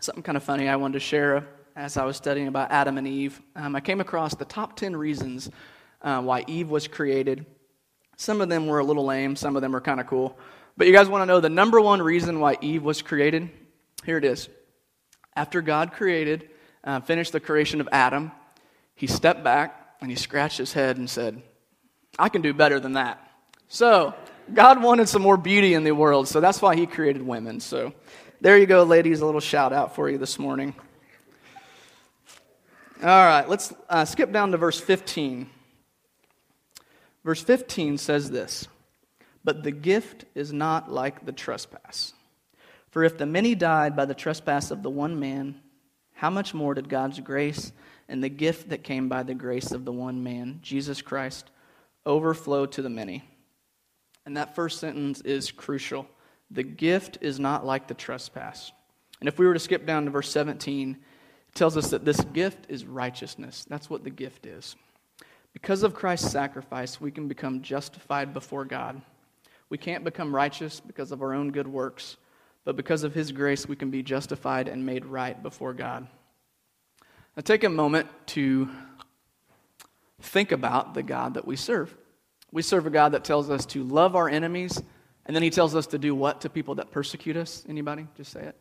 something 0.00 0.24
kind 0.24 0.36
of 0.36 0.42
funny 0.42 0.68
I 0.68 0.74
wanted 0.74 0.94
to 0.94 1.00
share 1.00 1.46
as 1.76 1.96
I 1.96 2.04
was 2.04 2.16
studying 2.16 2.48
about 2.48 2.72
Adam 2.72 2.98
and 2.98 3.06
Eve. 3.06 3.40
Um, 3.54 3.76
I 3.76 3.80
came 3.80 4.00
across 4.00 4.34
the 4.34 4.44
top 4.44 4.74
10 4.74 4.96
reasons 4.96 5.50
uh, 6.02 6.20
why 6.20 6.44
Eve 6.48 6.68
was 6.68 6.88
created. 6.88 7.46
Some 8.16 8.40
of 8.40 8.48
them 8.48 8.66
were 8.66 8.80
a 8.80 8.84
little 8.84 9.04
lame, 9.04 9.36
some 9.36 9.54
of 9.54 9.62
them 9.62 9.72
were 9.72 9.80
kind 9.80 10.00
of 10.00 10.06
cool. 10.08 10.36
But 10.76 10.86
you 10.86 10.92
guys 10.92 11.08
want 11.08 11.22
to 11.22 11.26
know 11.26 11.40
the 11.40 11.48
number 11.48 11.80
one 11.80 12.02
reason 12.02 12.40
why 12.40 12.56
Eve 12.60 12.82
was 12.82 13.02
created? 13.02 13.50
Here 14.04 14.18
it 14.18 14.24
is. 14.24 14.48
After 15.36 15.62
God 15.62 15.92
created, 15.92 16.48
uh, 16.82 17.00
finished 17.00 17.32
the 17.32 17.40
creation 17.40 17.80
of 17.80 17.88
Adam, 17.92 18.32
he 18.94 19.06
stepped 19.06 19.44
back 19.44 19.96
and 20.00 20.10
he 20.10 20.16
scratched 20.16 20.58
his 20.58 20.72
head 20.72 20.96
and 20.96 21.08
said, 21.08 21.40
I 22.18 22.28
can 22.28 22.42
do 22.42 22.52
better 22.52 22.80
than 22.80 22.94
that. 22.94 23.20
So, 23.68 24.14
God 24.52 24.82
wanted 24.82 25.08
some 25.08 25.22
more 25.22 25.36
beauty 25.36 25.74
in 25.74 25.84
the 25.84 25.92
world, 25.92 26.28
so 26.28 26.40
that's 26.40 26.60
why 26.60 26.76
he 26.76 26.86
created 26.86 27.22
women. 27.22 27.60
So, 27.60 27.92
There 28.40 28.58
you 28.58 28.66
go, 28.66 28.82
ladies. 28.82 29.20
A 29.20 29.26
little 29.26 29.40
shout 29.40 29.72
out 29.72 29.94
for 29.94 30.10
you 30.10 30.18
this 30.18 30.38
morning. 30.38 30.74
All 33.02 33.08
right, 33.08 33.48
let's 33.48 33.72
uh, 33.88 34.04
skip 34.04 34.32
down 34.32 34.50
to 34.52 34.58
verse 34.58 34.78
15. 34.78 35.48
Verse 37.24 37.42
15 37.42 37.96
says 37.96 38.30
this 38.30 38.68
But 39.44 39.62
the 39.62 39.70
gift 39.70 40.24
is 40.34 40.52
not 40.52 40.90
like 40.90 41.26
the 41.26 41.32
trespass. 41.32 42.14
For 42.88 43.04
if 43.04 43.18
the 43.18 43.26
many 43.26 43.54
died 43.54 43.94
by 43.94 44.06
the 44.06 44.14
trespass 44.14 44.70
of 44.70 44.82
the 44.82 44.90
one 44.90 45.20
man, 45.20 45.60
how 46.14 46.30
much 46.30 46.54
more 46.54 46.74
did 46.74 46.88
God's 46.88 47.20
grace 47.20 47.72
and 48.08 48.22
the 48.22 48.28
gift 48.28 48.70
that 48.70 48.84
came 48.84 49.08
by 49.08 49.22
the 49.22 49.34
grace 49.34 49.72
of 49.72 49.84
the 49.84 49.92
one 49.92 50.22
man, 50.22 50.60
Jesus 50.62 51.02
Christ, 51.02 51.50
overflow 52.06 52.66
to 52.66 52.82
the 52.82 52.88
many? 52.88 53.24
And 54.24 54.36
that 54.36 54.54
first 54.54 54.80
sentence 54.80 55.20
is 55.20 55.50
crucial. 55.50 56.06
The 56.50 56.62
gift 56.62 57.18
is 57.20 57.38
not 57.38 57.66
like 57.66 57.88
the 57.88 57.94
trespass. 57.94 58.72
And 59.20 59.28
if 59.28 59.38
we 59.38 59.46
were 59.46 59.54
to 59.54 59.60
skip 59.60 59.86
down 59.86 60.04
to 60.04 60.10
verse 60.10 60.30
17, 60.30 60.90
it 61.48 61.54
tells 61.54 61.76
us 61.76 61.90
that 61.90 62.04
this 62.04 62.20
gift 62.20 62.66
is 62.68 62.84
righteousness. 62.84 63.66
That's 63.68 63.90
what 63.90 64.04
the 64.04 64.10
gift 64.10 64.46
is. 64.46 64.76
Because 65.52 65.82
of 65.82 65.94
Christ's 65.94 66.30
sacrifice, 66.30 67.00
we 67.00 67.10
can 67.10 67.28
become 67.28 67.62
justified 67.62 68.32
before 68.32 68.64
God. 68.64 69.02
We 69.74 69.78
can't 69.78 70.04
become 70.04 70.32
righteous 70.32 70.78
because 70.78 71.10
of 71.10 71.20
our 71.20 71.34
own 71.34 71.50
good 71.50 71.66
works 71.66 72.16
but 72.64 72.76
because 72.76 73.04
of 73.04 73.14
his 73.14 73.30
grace, 73.30 73.68
we 73.68 73.76
can 73.76 73.90
be 73.90 74.02
justified 74.02 74.68
and 74.68 74.86
made 74.86 75.04
right 75.04 75.40
before 75.42 75.74
God. 75.74 76.06
Now, 77.36 77.42
take 77.42 77.64
a 77.64 77.68
moment 77.68 78.08
to 78.28 78.70
think 80.20 80.52
about 80.52 80.94
the 80.94 81.02
God 81.02 81.34
that 81.34 81.46
we 81.46 81.56
serve. 81.56 81.94
We 82.52 82.62
serve 82.62 82.86
a 82.86 82.90
God 82.90 83.12
that 83.12 83.24
tells 83.24 83.50
us 83.50 83.66
to 83.66 83.82
love 83.82 84.16
our 84.16 84.28
enemies, 84.28 84.80
and 85.26 85.36
then 85.36 85.42
he 85.42 85.50
tells 85.50 85.74
us 85.74 85.88
to 85.88 85.98
do 85.98 86.14
what 86.14 86.42
to 86.42 86.48
people 86.48 86.76
that 86.76 86.90
persecute 86.90 87.36
us? 87.36 87.64
Anybody? 87.68 88.06
Just 88.16 88.32
say 88.32 88.42
it. 88.42 88.56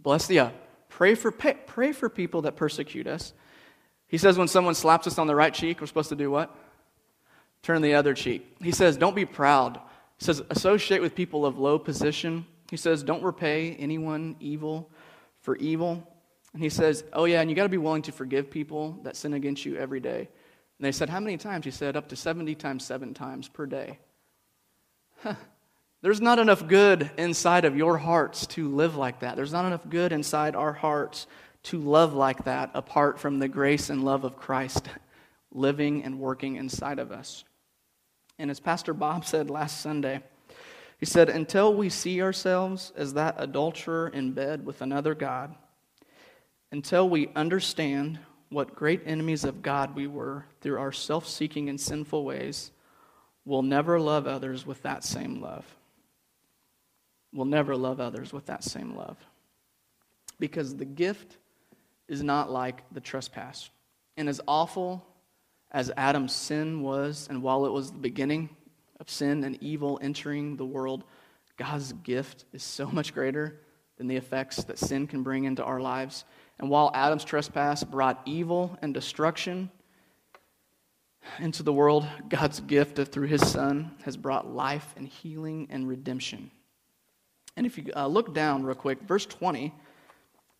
Bless 0.00 0.26
the 0.26 0.38
uh, 0.40 0.50
pray 0.88 1.14
for 1.14 1.30
pray 1.30 1.92
for 1.92 2.08
people 2.08 2.42
that 2.42 2.56
persecute 2.56 3.06
us. 3.06 3.32
He 4.06 4.16
says 4.16 4.38
when 4.38 4.48
someone 4.48 4.74
slaps 4.74 5.06
us 5.06 5.18
on 5.18 5.26
the 5.26 5.34
right 5.36 5.52
cheek, 5.52 5.80
we're 5.80 5.86
supposed 5.86 6.08
to 6.08 6.16
do 6.16 6.30
what? 6.30 6.56
Turn 7.62 7.82
the 7.82 7.94
other 7.94 8.14
cheek. 8.14 8.56
He 8.62 8.72
says, 8.72 8.96
Don't 8.96 9.16
be 9.16 9.24
proud. 9.24 9.80
He 10.18 10.24
says, 10.24 10.42
associate 10.50 11.00
with 11.00 11.14
people 11.14 11.46
of 11.46 11.58
low 11.58 11.78
position. 11.78 12.44
He 12.70 12.76
says, 12.76 13.02
don't 13.02 13.22
repay 13.22 13.74
anyone 13.76 14.36
evil 14.40 14.90
for 15.40 15.56
evil. 15.56 16.06
And 16.52 16.62
he 16.62 16.68
says, 16.68 17.04
oh, 17.12 17.24
yeah, 17.24 17.40
and 17.40 17.48
you 17.48 17.54
got 17.54 17.62
to 17.62 17.68
be 17.68 17.78
willing 17.78 18.02
to 18.02 18.12
forgive 18.12 18.50
people 18.50 18.98
that 19.04 19.16
sin 19.16 19.32
against 19.32 19.64
you 19.64 19.76
every 19.76 20.00
day. 20.00 20.18
And 20.18 20.86
they 20.86 20.92
said, 20.92 21.08
how 21.08 21.20
many 21.20 21.36
times? 21.36 21.64
He 21.64 21.70
said, 21.70 21.96
up 21.96 22.08
to 22.08 22.16
70 22.16 22.54
times 22.56 22.84
seven 22.84 23.14
times 23.14 23.48
per 23.48 23.64
day. 23.66 23.98
Huh. 25.22 25.34
There's 26.02 26.20
not 26.20 26.38
enough 26.38 26.66
good 26.66 27.10
inside 27.16 27.64
of 27.64 27.76
your 27.76 27.96
hearts 27.96 28.46
to 28.48 28.68
live 28.68 28.96
like 28.96 29.20
that. 29.20 29.34
There's 29.36 29.52
not 29.52 29.64
enough 29.64 29.88
good 29.88 30.12
inside 30.12 30.54
our 30.54 30.72
hearts 30.72 31.26
to 31.64 31.78
love 31.78 32.14
like 32.14 32.44
that 32.44 32.70
apart 32.74 33.18
from 33.18 33.38
the 33.38 33.48
grace 33.48 33.90
and 33.90 34.04
love 34.04 34.24
of 34.24 34.36
Christ 34.36 34.88
living 35.52 36.04
and 36.04 36.20
working 36.20 36.56
inside 36.56 36.98
of 36.98 37.10
us. 37.10 37.44
And 38.38 38.50
as 38.50 38.60
Pastor 38.60 38.94
Bob 38.94 39.24
said 39.24 39.50
last 39.50 39.80
Sunday, 39.80 40.22
he 40.98 41.06
said, 41.06 41.28
Until 41.28 41.74
we 41.74 41.88
see 41.88 42.22
ourselves 42.22 42.92
as 42.96 43.14
that 43.14 43.36
adulterer 43.38 44.08
in 44.08 44.32
bed 44.32 44.64
with 44.64 44.82
another 44.82 45.14
God, 45.14 45.54
until 46.70 47.08
we 47.08 47.30
understand 47.34 48.18
what 48.50 48.74
great 48.74 49.02
enemies 49.06 49.44
of 49.44 49.62
God 49.62 49.94
we 49.94 50.06
were 50.06 50.44
through 50.60 50.78
our 50.78 50.92
self 50.92 51.26
seeking 51.26 51.68
and 51.68 51.80
sinful 51.80 52.24
ways, 52.24 52.70
we'll 53.44 53.62
never 53.62 54.00
love 54.00 54.26
others 54.26 54.66
with 54.66 54.82
that 54.82 55.04
same 55.04 55.40
love. 55.40 55.64
We'll 57.32 57.46
never 57.46 57.76
love 57.76 58.00
others 58.00 58.32
with 58.32 58.46
that 58.46 58.64
same 58.64 58.96
love. 58.96 59.18
Because 60.40 60.76
the 60.76 60.84
gift 60.84 61.36
is 62.08 62.22
not 62.22 62.50
like 62.50 62.82
the 62.92 63.00
trespass. 63.00 63.70
And 64.16 64.28
as 64.28 64.40
awful 64.48 65.04
as 65.70 65.90
Adam's 65.96 66.32
sin 66.32 66.82
was, 66.82 67.26
and 67.28 67.42
while 67.42 67.66
it 67.66 67.72
was 67.72 67.90
the 67.90 67.98
beginning 67.98 68.48
of 69.00 69.10
sin 69.10 69.44
and 69.44 69.62
evil 69.62 69.98
entering 70.02 70.56
the 70.56 70.64
world, 70.64 71.04
God's 71.56 71.92
gift 71.92 72.46
is 72.52 72.62
so 72.62 72.86
much 72.92 73.12
greater 73.12 73.60
than 73.96 74.06
the 74.06 74.16
effects 74.16 74.64
that 74.64 74.78
sin 74.78 75.06
can 75.06 75.22
bring 75.22 75.44
into 75.44 75.64
our 75.64 75.80
lives. 75.80 76.24
And 76.58 76.70
while 76.70 76.90
Adam's 76.94 77.24
trespass 77.24 77.84
brought 77.84 78.22
evil 78.24 78.78
and 78.80 78.94
destruction 78.94 79.70
into 81.38 81.62
the 81.62 81.72
world, 81.72 82.06
God's 82.28 82.60
gift 82.60 82.96
through 83.12 83.26
his 83.26 83.46
Son 83.46 83.90
has 84.04 84.16
brought 84.16 84.46
life 84.46 84.94
and 84.96 85.06
healing 85.06 85.66
and 85.70 85.86
redemption. 85.86 86.50
And 87.56 87.66
if 87.66 87.76
you 87.76 87.92
uh, 87.94 88.06
look 88.06 88.32
down 88.32 88.62
real 88.62 88.76
quick, 88.76 89.02
verse 89.02 89.26
20 89.26 89.74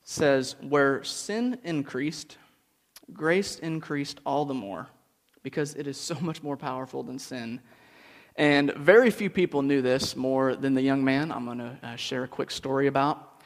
says, 0.02 0.56
Where 0.60 1.02
sin 1.04 1.58
increased, 1.62 2.36
grace 3.12 3.58
increased 3.58 4.20
all 4.26 4.44
the 4.44 4.54
more 4.54 4.88
because 5.48 5.74
it 5.74 5.86
is 5.86 5.96
so 5.96 6.14
much 6.20 6.42
more 6.42 6.56
powerful 6.56 7.02
than 7.02 7.18
sin. 7.18 7.60
And 8.36 8.72
very 8.74 9.10
few 9.10 9.30
people 9.30 9.62
knew 9.62 9.80
this 9.80 10.14
more 10.14 10.54
than 10.54 10.74
the 10.74 10.82
young 10.82 11.02
man 11.02 11.32
I'm 11.32 11.46
going 11.46 11.58
to 11.58 11.78
uh, 11.82 11.96
share 11.96 12.24
a 12.24 12.28
quick 12.28 12.50
story 12.50 12.86
about. 12.86 13.42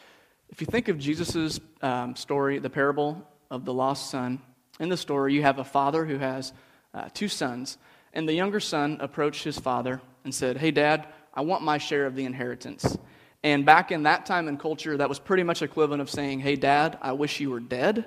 If 0.51 0.61
you 0.61 0.67
think 0.67 0.89
of 0.89 0.99
Jesus' 0.99 1.61
um, 1.81 2.17
story, 2.17 2.59
the 2.59 2.69
parable 2.69 3.27
of 3.51 3.65
the 3.65 3.73
lost 3.73 4.11
son, 4.11 4.43
in 4.81 4.89
the 4.89 4.97
story, 4.97 5.33
you 5.33 5.43
have 5.43 5.61
a 5.61 5.65
father 5.65 6.05
who 6.05 6.19
has 6.19 6.53
uh, 6.93 7.09
two 7.15 7.29
sons. 7.29 7.79
And 8.13 8.29
the 8.29 8.35
younger 8.35 8.61
son 8.61 8.99
approached 9.01 9.45
his 9.45 9.59
father 9.59 10.03
and 10.25 10.35
said, 10.35 10.57
Hey, 10.57 10.73
dad, 10.73 11.07
I 11.33 11.43
want 11.43 11.63
my 11.63 11.79
share 11.79 12.05
of 12.05 12.17
the 12.17 12.25
inheritance. 12.25 12.99
And 13.45 13.65
back 13.65 13.93
in 13.93 14.03
that 14.03 14.27
time 14.27 14.49
and 14.49 14.59
culture, 14.59 14.97
that 14.97 15.09
was 15.09 15.19
pretty 15.19 15.45
much 15.45 15.63
equivalent 15.63 16.03
of 16.03 16.11
saying, 16.11 16.41
Hey, 16.41 16.57
dad, 16.57 16.99
I 17.01 17.13
wish 17.13 17.41
you 17.41 17.51
were 17.51 17.61
dead, 17.61 18.05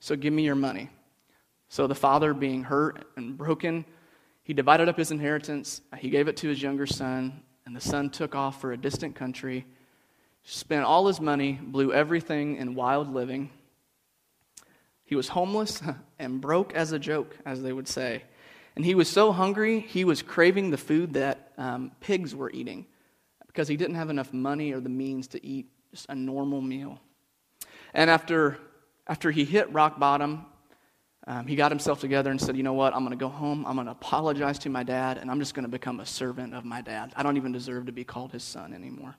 so 0.00 0.16
give 0.16 0.32
me 0.32 0.44
your 0.44 0.54
money. 0.54 0.90
So 1.68 1.86
the 1.86 1.94
father, 1.94 2.32
being 2.32 2.64
hurt 2.64 3.06
and 3.16 3.36
broken, 3.36 3.84
he 4.42 4.54
divided 4.54 4.88
up 4.88 4.96
his 4.96 5.10
inheritance. 5.10 5.82
He 5.98 6.08
gave 6.08 6.28
it 6.28 6.36
to 6.38 6.48
his 6.48 6.62
younger 6.62 6.86
son, 6.86 7.42
and 7.66 7.76
the 7.76 7.80
son 7.80 8.08
took 8.08 8.34
off 8.34 8.60
for 8.60 8.72
a 8.72 8.76
distant 8.76 9.14
country, 9.14 9.66
spent 10.42 10.84
all 10.84 11.06
his 11.06 11.20
money, 11.20 11.58
blew 11.60 11.92
everything 11.92 12.56
in 12.56 12.74
wild 12.74 13.12
living. 13.12 13.50
He 15.04 15.14
was 15.14 15.28
homeless 15.28 15.82
and 16.18 16.40
broke 16.40 16.74
as 16.74 16.92
a 16.92 16.98
joke, 16.98 17.36
as 17.44 17.62
they 17.62 17.72
would 17.72 17.88
say. 17.88 18.22
And 18.74 18.84
he 18.84 18.94
was 18.94 19.08
so 19.08 19.32
hungry, 19.32 19.80
he 19.80 20.04
was 20.04 20.22
craving 20.22 20.70
the 20.70 20.76
food 20.78 21.14
that 21.14 21.52
um, 21.58 21.92
pigs 22.00 22.34
were 22.34 22.50
eating 22.50 22.86
because 23.46 23.68
he 23.68 23.76
didn't 23.76 23.96
have 23.96 24.08
enough 24.08 24.32
money 24.32 24.72
or 24.72 24.80
the 24.80 24.88
means 24.88 25.26
to 25.28 25.44
eat 25.44 25.66
just 25.90 26.06
a 26.08 26.14
normal 26.14 26.60
meal. 26.60 27.00
And 27.92 28.08
after, 28.08 28.56
after 29.06 29.30
he 29.30 29.44
hit 29.44 29.72
rock 29.72 29.98
bottom, 29.98 30.46
um, 31.28 31.46
he 31.46 31.56
got 31.56 31.70
himself 31.70 32.00
together 32.00 32.30
and 32.30 32.40
said, 32.40 32.56
You 32.56 32.62
know 32.62 32.72
what? 32.72 32.94
I'm 32.94 33.00
going 33.00 33.10
to 33.10 33.22
go 33.22 33.28
home. 33.28 33.66
I'm 33.66 33.74
going 33.74 33.84
to 33.84 33.92
apologize 33.92 34.58
to 34.60 34.70
my 34.70 34.82
dad, 34.82 35.18
and 35.18 35.30
I'm 35.30 35.38
just 35.38 35.52
going 35.52 35.64
to 35.64 35.70
become 35.70 36.00
a 36.00 36.06
servant 36.06 36.54
of 36.54 36.64
my 36.64 36.80
dad. 36.80 37.12
I 37.14 37.22
don't 37.22 37.36
even 37.36 37.52
deserve 37.52 37.84
to 37.84 37.92
be 37.92 38.02
called 38.02 38.32
his 38.32 38.42
son 38.42 38.72
anymore. 38.72 39.14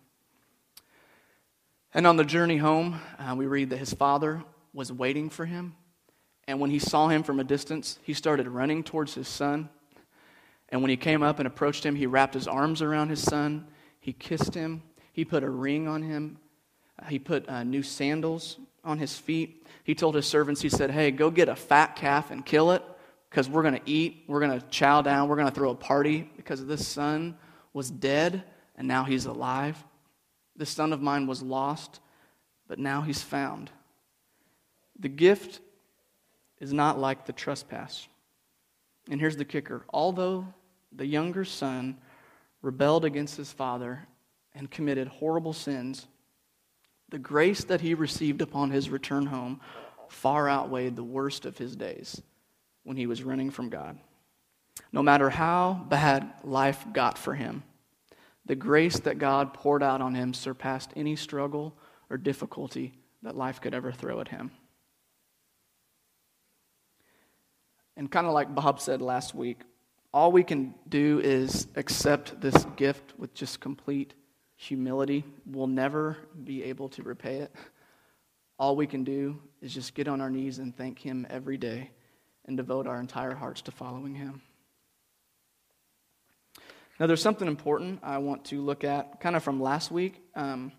And 1.93 2.07
on 2.07 2.17
the 2.17 2.25
journey 2.25 2.57
home, 2.57 2.99
uh, 3.19 3.35
we 3.37 3.45
read 3.45 3.69
that 3.69 3.77
his 3.77 3.93
father 3.93 4.43
was 4.73 4.91
waiting 4.91 5.29
for 5.29 5.45
him. 5.45 5.75
And 6.47 6.59
when 6.59 6.71
he 6.71 6.79
saw 6.79 7.09
him 7.09 7.21
from 7.21 7.39
a 7.39 7.43
distance, 7.43 7.99
he 8.01 8.15
started 8.15 8.47
running 8.47 8.83
towards 8.83 9.13
his 9.13 9.27
son. 9.27 9.69
And 10.69 10.81
when 10.81 10.89
he 10.89 10.97
came 10.97 11.21
up 11.21 11.37
and 11.37 11.47
approached 11.47 11.85
him, 11.85 11.95
he 11.95 12.07
wrapped 12.07 12.33
his 12.33 12.47
arms 12.47 12.81
around 12.81 13.09
his 13.09 13.21
son. 13.21 13.67
He 13.99 14.13
kissed 14.13 14.55
him. 14.55 14.81
He 15.13 15.25
put 15.25 15.43
a 15.43 15.49
ring 15.49 15.87
on 15.87 16.01
him. 16.01 16.39
He 17.07 17.19
put 17.19 17.47
uh, 17.47 17.63
new 17.63 17.83
sandals 17.83 18.57
on 18.83 18.97
his 18.97 19.15
feet. 19.15 19.58
He 19.89 19.95
told 19.95 20.13
his 20.13 20.27
servants, 20.27 20.61
he 20.61 20.69
said, 20.69 20.91
Hey, 20.91 21.09
go 21.09 21.31
get 21.31 21.49
a 21.49 21.55
fat 21.55 21.95
calf 21.95 22.29
and 22.29 22.45
kill 22.45 22.73
it 22.73 22.83
because 23.27 23.49
we're 23.49 23.63
going 23.63 23.73
to 23.73 23.89
eat. 23.89 24.23
We're 24.27 24.39
going 24.39 24.59
to 24.59 24.63
chow 24.67 25.01
down. 25.01 25.27
We're 25.27 25.35
going 25.35 25.47
to 25.47 25.51
throw 25.51 25.71
a 25.71 25.75
party 25.75 26.29
because 26.37 26.63
this 26.63 26.87
son 26.87 27.35
was 27.73 27.89
dead 27.89 28.43
and 28.75 28.87
now 28.87 29.03
he's 29.03 29.25
alive. 29.25 29.83
This 30.55 30.69
son 30.69 30.93
of 30.93 31.01
mine 31.01 31.25
was 31.25 31.41
lost, 31.41 32.01
but 32.67 32.77
now 32.77 33.01
he's 33.01 33.23
found. 33.23 33.71
The 34.99 35.09
gift 35.09 35.59
is 36.59 36.71
not 36.71 36.99
like 36.99 37.25
the 37.25 37.33
trespass. 37.33 38.07
And 39.09 39.19
here's 39.19 39.37
the 39.37 39.43
kicker 39.43 39.85
although 39.89 40.45
the 40.91 41.07
younger 41.07 41.45
son 41.45 41.97
rebelled 42.61 43.05
against 43.05 43.37
his 43.37 43.51
father 43.51 44.07
and 44.53 44.69
committed 44.69 45.07
horrible 45.07 45.53
sins, 45.53 46.05
the 47.09 47.19
grace 47.19 47.63
that 47.65 47.81
he 47.81 47.93
received 47.93 48.41
upon 48.41 48.71
his 48.71 48.89
return 48.89 49.25
home 49.25 49.59
far 50.09 50.49
outweighed 50.49 50.95
the 50.95 51.03
worst 51.03 51.45
of 51.45 51.57
his 51.57 51.75
days 51.75 52.21
when 52.83 52.97
he 52.97 53.07
was 53.07 53.23
running 53.23 53.51
from 53.51 53.69
God. 53.69 53.97
No 54.91 55.03
matter 55.03 55.29
how 55.29 55.85
bad 55.89 56.31
life 56.43 56.85
got 56.93 57.17
for 57.17 57.33
him, 57.33 57.63
the 58.45 58.55
grace 58.55 58.99
that 59.01 59.19
God 59.19 59.53
poured 59.53 59.83
out 59.83 60.01
on 60.01 60.15
him 60.15 60.33
surpassed 60.33 60.91
any 60.95 61.15
struggle 61.15 61.75
or 62.09 62.17
difficulty 62.17 62.93
that 63.21 63.37
life 63.37 63.61
could 63.61 63.73
ever 63.73 63.91
throw 63.91 64.19
at 64.21 64.29
him. 64.29 64.51
And 67.95 68.09
kind 68.09 68.25
of 68.25 68.33
like 68.33 68.55
Bob 68.55 68.79
said 68.79 69.01
last 69.01 69.35
week, 69.35 69.61
all 70.13 70.31
we 70.31 70.43
can 70.43 70.73
do 70.87 71.19
is 71.19 71.67
accept 71.75 72.41
this 72.41 72.65
gift 72.75 73.13
with 73.19 73.33
just 73.33 73.59
complete 73.59 74.13
humility. 74.59 75.23
We'll 75.45 75.67
never 75.67 76.17
be 76.43 76.65
able 76.65 76.89
to 76.89 77.01
repay 77.01 77.37
it. 77.37 77.55
All 78.59 78.75
we 78.75 78.87
can 78.87 79.05
do 79.05 79.39
is 79.61 79.73
just 79.73 79.95
get 79.95 80.09
on 80.09 80.19
our 80.19 80.29
knees 80.29 80.59
and 80.59 80.75
thank 80.75 80.99
Him 80.99 81.25
every 81.29 81.57
day 81.57 81.91
and 82.45 82.57
devote 82.57 82.85
our 82.85 82.99
entire 82.99 83.33
hearts 83.33 83.61
to 83.63 83.71
following 83.71 84.15
Him. 84.15 84.41
Now, 86.99 87.07
there's 87.07 87.21
something 87.21 87.47
important 87.47 88.01
I 88.03 88.17
want 88.17 88.43
to 88.45 88.61
look 88.61 88.83
at 88.83 89.21
kind 89.21 89.37
of 89.37 89.43
from 89.43 89.61
last 89.61 89.91
week. 89.91 90.21
Um, 90.35 90.73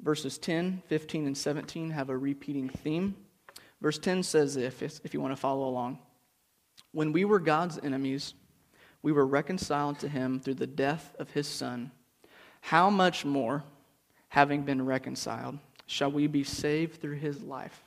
verses 0.00 0.38
10, 0.38 0.84
15, 0.86 1.26
and 1.26 1.36
17 1.36 1.90
have 1.90 2.08
a 2.08 2.16
repeating 2.16 2.68
theme. 2.68 3.16
Verse 3.80 3.98
10 3.98 4.22
says, 4.22 4.56
if, 4.56 4.80
if 4.80 5.12
you 5.12 5.20
want 5.20 5.32
to 5.32 5.40
follow 5.40 5.68
along, 5.68 5.98
when 6.92 7.10
we 7.10 7.24
were 7.24 7.40
God's 7.40 7.80
enemies, 7.82 8.34
we 9.02 9.10
were 9.10 9.26
reconciled 9.26 9.98
to 9.98 10.08
him 10.08 10.38
through 10.38 10.54
the 10.54 10.68
death 10.68 11.16
of 11.18 11.30
his 11.30 11.48
Son. 11.48 11.90
How 12.62 12.88
much 12.88 13.24
more, 13.24 13.64
having 14.28 14.62
been 14.62 14.86
reconciled, 14.86 15.58
shall 15.86 16.10
we 16.10 16.26
be 16.26 16.44
saved 16.44 17.00
through 17.00 17.16
his 17.16 17.42
life? 17.42 17.82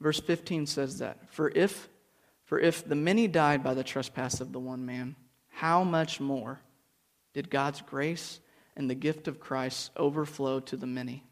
Verse 0.00 0.18
15 0.18 0.66
says 0.66 0.98
that, 0.98 1.30
For 1.30 1.50
if, 1.54 1.88
for 2.44 2.58
if 2.58 2.86
the 2.86 2.94
many 2.94 3.28
died 3.28 3.62
by 3.62 3.74
the 3.74 3.84
trespass 3.84 4.40
of 4.40 4.52
the 4.52 4.58
one 4.58 4.84
man, 4.84 5.14
how 5.48 5.84
much 5.84 6.20
more 6.20 6.58
did 7.32 7.50
God's 7.50 7.82
grace 7.82 8.40
and 8.76 8.90
the 8.90 8.94
gift 8.94 9.28
of 9.28 9.40
Christ 9.40 9.90
overflow 9.96 10.58
to 10.60 10.76
the 10.76 10.86
many? 10.86 11.22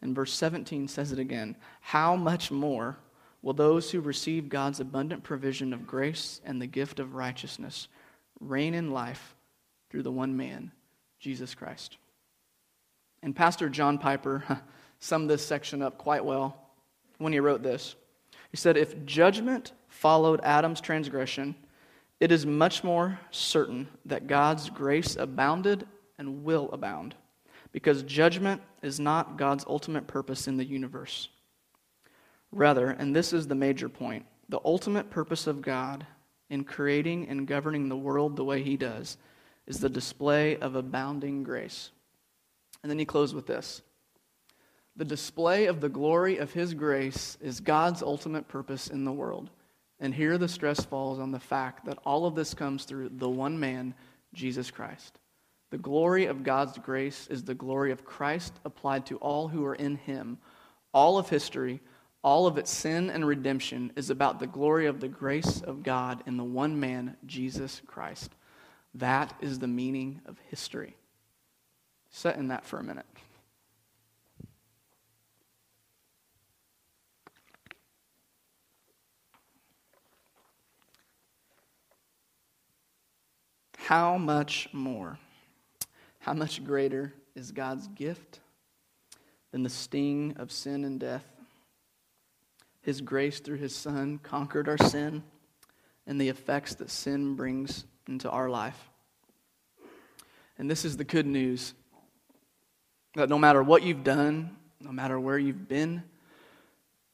And 0.00 0.14
verse 0.14 0.32
17 0.32 0.88
says 0.88 1.12
it 1.12 1.18
again 1.18 1.56
How 1.80 2.16
much 2.16 2.50
more 2.50 2.96
will 3.42 3.54
those 3.54 3.90
who 3.90 4.00
receive 4.00 4.48
God's 4.48 4.80
abundant 4.80 5.24
provision 5.24 5.72
of 5.72 5.86
grace 5.86 6.40
and 6.44 6.62
the 6.62 6.66
gift 6.66 7.00
of 7.00 7.14
righteousness 7.14 7.88
reign 8.40 8.74
in 8.74 8.92
life 8.92 9.34
through 9.90 10.02
the 10.02 10.12
one 10.12 10.36
man, 10.36 10.72
Jesus 11.18 11.54
Christ? 11.54 11.96
And 13.22 13.34
Pastor 13.34 13.68
John 13.68 13.98
Piper 13.98 14.44
summed 14.98 15.30
this 15.30 15.44
section 15.44 15.82
up 15.82 15.98
quite 15.98 16.24
well 16.24 16.56
when 17.18 17.32
he 17.32 17.40
wrote 17.40 17.62
this. 17.62 17.94
He 18.50 18.56
said, 18.56 18.76
If 18.76 19.04
judgment 19.04 19.72
followed 19.88 20.40
Adam's 20.42 20.80
transgression, 20.80 21.54
it 22.20 22.32
is 22.32 22.46
much 22.46 22.82
more 22.82 23.18
certain 23.30 23.88
that 24.06 24.26
God's 24.26 24.70
grace 24.70 25.16
abounded 25.16 25.86
and 26.18 26.44
will 26.44 26.70
abound, 26.72 27.14
because 27.72 28.02
judgment 28.02 28.62
is 28.82 28.98
not 28.98 29.36
God's 29.36 29.64
ultimate 29.66 30.06
purpose 30.06 30.48
in 30.48 30.56
the 30.56 30.64
universe. 30.64 31.28
Rather, 32.52 32.90
and 32.90 33.14
this 33.14 33.32
is 33.32 33.48
the 33.48 33.54
major 33.54 33.88
point, 33.88 34.24
the 34.48 34.60
ultimate 34.64 35.10
purpose 35.10 35.46
of 35.46 35.60
God 35.60 36.06
in 36.48 36.64
creating 36.64 37.28
and 37.28 37.46
governing 37.46 37.88
the 37.88 37.96
world 37.96 38.36
the 38.36 38.44
way 38.44 38.62
He 38.62 38.76
does 38.76 39.18
is 39.66 39.78
the 39.78 39.88
display 39.88 40.56
of 40.56 40.76
abounding 40.76 41.42
grace. 41.42 41.90
And 42.82 42.90
then 42.90 42.98
he 42.98 43.04
closed 43.04 43.34
with 43.34 43.46
this 43.46 43.82
The 44.96 45.04
display 45.04 45.66
of 45.66 45.80
the 45.80 45.88
glory 45.88 46.38
of 46.38 46.52
His 46.52 46.74
grace 46.74 47.36
is 47.40 47.60
God's 47.60 48.02
ultimate 48.02 48.48
purpose 48.48 48.88
in 48.88 49.04
the 49.04 49.12
world. 49.12 49.50
And 49.98 50.14
here 50.14 50.36
the 50.36 50.48
stress 50.48 50.84
falls 50.84 51.18
on 51.18 51.32
the 51.32 51.40
fact 51.40 51.86
that 51.86 51.98
all 52.04 52.26
of 52.26 52.34
this 52.34 52.54
comes 52.54 52.84
through 52.84 53.10
the 53.14 53.28
one 53.28 53.58
man, 53.58 53.94
Jesus 54.34 54.70
Christ. 54.70 55.18
The 55.70 55.78
glory 55.78 56.26
of 56.26 56.44
God's 56.44 56.78
grace 56.78 57.26
is 57.28 57.42
the 57.42 57.54
glory 57.54 57.90
of 57.90 58.04
Christ 58.04 58.52
applied 58.64 59.06
to 59.06 59.16
all 59.16 59.48
who 59.48 59.64
are 59.64 59.74
in 59.74 59.96
Him. 59.96 60.38
All 60.92 61.18
of 61.18 61.28
history, 61.28 61.80
all 62.22 62.46
of 62.46 62.58
its 62.58 62.70
sin 62.70 63.10
and 63.10 63.26
redemption 63.26 63.92
is 63.96 64.10
about 64.10 64.38
the 64.38 64.46
glory 64.46 64.86
of 64.86 65.00
the 65.00 65.08
grace 65.08 65.60
of 65.60 65.82
God 65.82 66.22
in 66.26 66.36
the 66.36 66.44
one 66.44 66.78
man, 66.78 67.16
Jesus 67.26 67.82
Christ. 67.86 68.34
That 68.96 69.34
is 69.42 69.58
the 69.58 69.66
meaning 69.66 70.22
of 70.24 70.38
history. 70.48 70.96
Set 72.10 72.36
in 72.36 72.48
that 72.48 72.64
for 72.64 72.78
a 72.78 72.82
minute. 72.82 73.04
How 83.76 84.16
much 84.16 84.68
more? 84.72 85.18
How 86.20 86.32
much 86.32 86.64
greater 86.64 87.12
is 87.34 87.52
God's 87.52 87.88
gift 87.88 88.40
than 89.52 89.62
the 89.62 89.68
sting 89.68 90.34
of 90.38 90.50
sin 90.50 90.84
and 90.84 90.98
death? 90.98 91.26
His 92.80 93.02
grace 93.02 93.40
through 93.40 93.58
His 93.58 93.76
Son 93.76 94.18
conquered 94.22 94.70
our 94.70 94.78
sin 94.78 95.22
and 96.06 96.18
the 96.18 96.30
effects 96.30 96.74
that 96.76 96.88
sin 96.88 97.34
brings 97.34 97.84
into 98.08 98.30
our 98.30 98.48
life. 98.48 98.90
And 100.58 100.70
this 100.70 100.84
is 100.84 100.96
the 100.96 101.04
good 101.04 101.26
news 101.26 101.74
that 103.14 103.28
no 103.28 103.38
matter 103.38 103.62
what 103.62 103.82
you've 103.82 104.04
done, 104.04 104.56
no 104.80 104.92
matter 104.92 105.18
where 105.18 105.38
you've 105.38 105.68
been, 105.68 106.02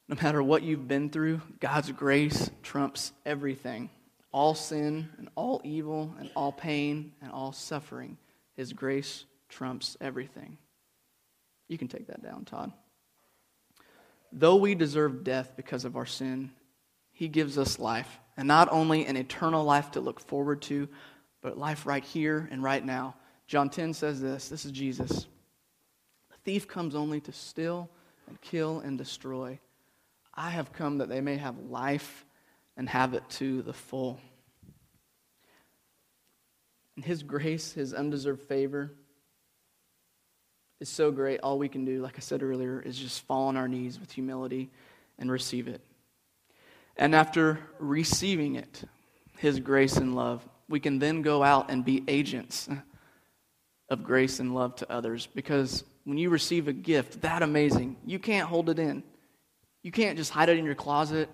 no 0.07 0.17
matter 0.21 0.43
what 0.43 0.63
you've 0.63 0.87
been 0.87 1.09
through, 1.09 1.41
God's 1.59 1.91
grace 1.91 2.49
trumps 2.61 3.13
everything 3.25 3.89
all 4.33 4.55
sin 4.55 5.09
and 5.17 5.29
all 5.35 5.61
evil 5.63 6.13
and 6.19 6.29
all 6.35 6.51
pain 6.51 7.13
and 7.21 7.31
all 7.31 7.53
suffering. 7.53 8.17
His 8.55 8.73
grace 8.73 9.25
trumps 9.47 9.95
everything. 10.01 10.57
You 11.69 11.77
can 11.77 11.87
take 11.87 12.07
that 12.07 12.23
down, 12.23 12.43
Todd. 12.45 12.73
Though 14.31 14.55
we 14.55 14.73
deserve 14.73 15.23
death 15.23 15.51
because 15.55 15.85
of 15.85 15.95
our 15.95 16.07
sin, 16.07 16.51
He 17.13 17.27
gives 17.27 17.57
us 17.57 17.79
life. 17.79 18.19
And 18.35 18.47
not 18.47 18.67
only 18.71 19.05
an 19.05 19.15
eternal 19.15 19.63
life 19.63 19.91
to 19.91 20.01
look 20.01 20.19
forward 20.19 20.61
to, 20.63 20.89
but 21.41 21.57
life 21.57 21.85
right 21.85 22.03
here 22.03 22.49
and 22.51 22.63
right 22.63 22.83
now. 22.83 23.15
John 23.47 23.69
10 23.69 23.93
says 23.93 24.19
this 24.19 24.49
this 24.49 24.65
is 24.65 24.71
Jesus. 24.71 25.27
The 26.31 26.37
thief 26.43 26.67
comes 26.67 26.95
only 26.95 27.21
to 27.21 27.31
steal 27.31 27.89
and 28.27 28.41
kill 28.41 28.79
and 28.79 28.97
destroy. 28.97 29.59
I 30.33 30.49
have 30.49 30.73
come 30.73 30.97
that 30.97 31.09
they 31.09 31.21
may 31.21 31.37
have 31.37 31.57
life 31.69 32.25
and 32.75 32.89
have 32.89 33.13
it 33.13 33.23
to 33.29 33.61
the 33.61 33.73
full. 33.73 34.19
And 36.95 37.05
His 37.05 37.21
grace, 37.21 37.71
His 37.73 37.93
undeserved 37.93 38.41
favor, 38.41 38.91
is 40.79 40.89
so 40.89 41.11
great. 41.11 41.39
All 41.41 41.59
we 41.59 41.69
can 41.69 41.85
do, 41.85 42.01
like 42.01 42.15
I 42.17 42.21
said 42.21 42.41
earlier, 42.41 42.81
is 42.81 42.97
just 42.97 43.21
fall 43.21 43.47
on 43.47 43.57
our 43.57 43.67
knees 43.67 43.99
with 43.99 44.11
humility 44.11 44.71
and 45.19 45.31
receive 45.31 45.67
it. 45.67 45.81
And 46.97 47.15
after 47.15 47.59
receiving 47.79 48.55
it, 48.55 48.83
His 49.37 49.59
grace 49.59 49.97
and 49.97 50.15
love, 50.15 50.47
we 50.69 50.79
can 50.79 50.99
then 50.99 51.21
go 51.21 51.43
out 51.43 51.71
and 51.71 51.83
be 51.83 52.03
agents 52.07 52.69
of 53.89 54.03
grace 54.03 54.39
and 54.39 54.53
love 54.53 54.75
to 54.77 54.91
others. 54.91 55.27
Because 55.33 55.83
when 56.03 56.17
you 56.17 56.29
receive 56.29 56.67
a 56.67 56.73
gift 56.73 57.21
that 57.21 57.41
amazing, 57.41 57.95
you 58.05 58.19
can't 58.19 58.47
hold 58.47 58.69
it 58.69 58.79
in. 58.79 59.03
You 59.81 59.91
can't 59.91 60.17
just 60.17 60.31
hide 60.31 60.49
it 60.49 60.57
in 60.57 60.65
your 60.65 60.75
closet 60.75 61.29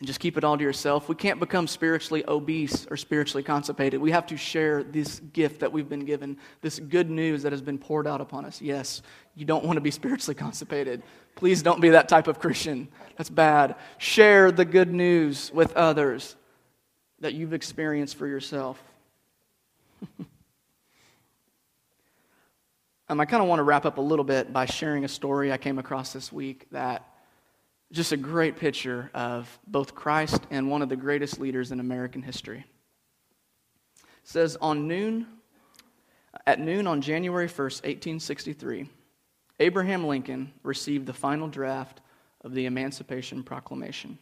and 0.00 0.06
just 0.06 0.18
keep 0.18 0.38
it 0.38 0.44
all 0.44 0.56
to 0.56 0.62
yourself. 0.62 1.08
We 1.08 1.14
can't 1.14 1.38
become 1.38 1.66
spiritually 1.66 2.24
obese 2.26 2.86
or 2.90 2.96
spiritually 2.96 3.42
constipated. 3.42 4.00
We 4.00 4.10
have 4.12 4.26
to 4.26 4.36
share 4.36 4.82
this 4.82 5.20
gift 5.32 5.60
that 5.60 5.72
we've 5.72 5.88
been 5.88 6.06
given, 6.06 6.38
this 6.62 6.78
good 6.78 7.10
news 7.10 7.42
that 7.42 7.52
has 7.52 7.60
been 7.60 7.78
poured 7.78 8.06
out 8.06 8.20
upon 8.20 8.46
us. 8.46 8.62
Yes, 8.62 9.02
you 9.34 9.44
don't 9.44 9.64
want 9.64 9.76
to 9.76 9.82
be 9.82 9.90
spiritually 9.90 10.34
constipated. 10.38 11.02
Please 11.34 11.62
don't 11.62 11.80
be 11.80 11.90
that 11.90 12.08
type 12.08 12.26
of 12.26 12.38
Christian. 12.38 12.88
That's 13.16 13.30
bad. 13.30 13.76
Share 13.98 14.52
the 14.52 14.64
good 14.64 14.92
news 14.92 15.50
with 15.52 15.74
others 15.74 16.36
that 17.20 17.34
you've 17.34 17.52
experienced 17.52 18.16
for 18.16 18.26
yourself. 18.26 18.82
um, 23.08 23.20
I 23.20 23.24
kind 23.24 23.42
of 23.42 23.48
want 23.48 23.58
to 23.58 23.64
wrap 23.64 23.84
up 23.84 23.98
a 23.98 24.02
little 24.02 24.24
bit 24.24 24.52
by 24.52 24.66
sharing 24.66 25.04
a 25.04 25.08
story 25.08 25.52
I 25.52 25.58
came 25.58 25.78
across 25.78 26.12
this 26.12 26.32
week 26.32 26.66
that 26.72 27.06
just 27.92 28.12
a 28.12 28.16
great 28.16 28.56
picture 28.56 29.10
of 29.14 29.58
both 29.66 29.94
Christ 29.94 30.40
and 30.50 30.70
one 30.70 30.82
of 30.82 30.88
the 30.88 30.96
greatest 30.96 31.40
leaders 31.40 31.72
in 31.72 31.80
American 31.80 32.22
history. 32.22 32.64
It 33.98 34.04
says 34.24 34.56
on 34.60 34.86
noon 34.86 35.26
at 36.46 36.60
noon 36.60 36.86
on 36.86 37.00
January 37.00 37.48
1st, 37.48 37.82
1863, 37.82 38.88
Abraham 39.60 40.06
Lincoln 40.06 40.52
received 40.62 41.06
the 41.06 41.12
final 41.12 41.46
draft 41.46 42.00
of 42.42 42.54
the 42.54 42.66
Emancipation 42.66 43.42
Proclamation. 43.44 44.18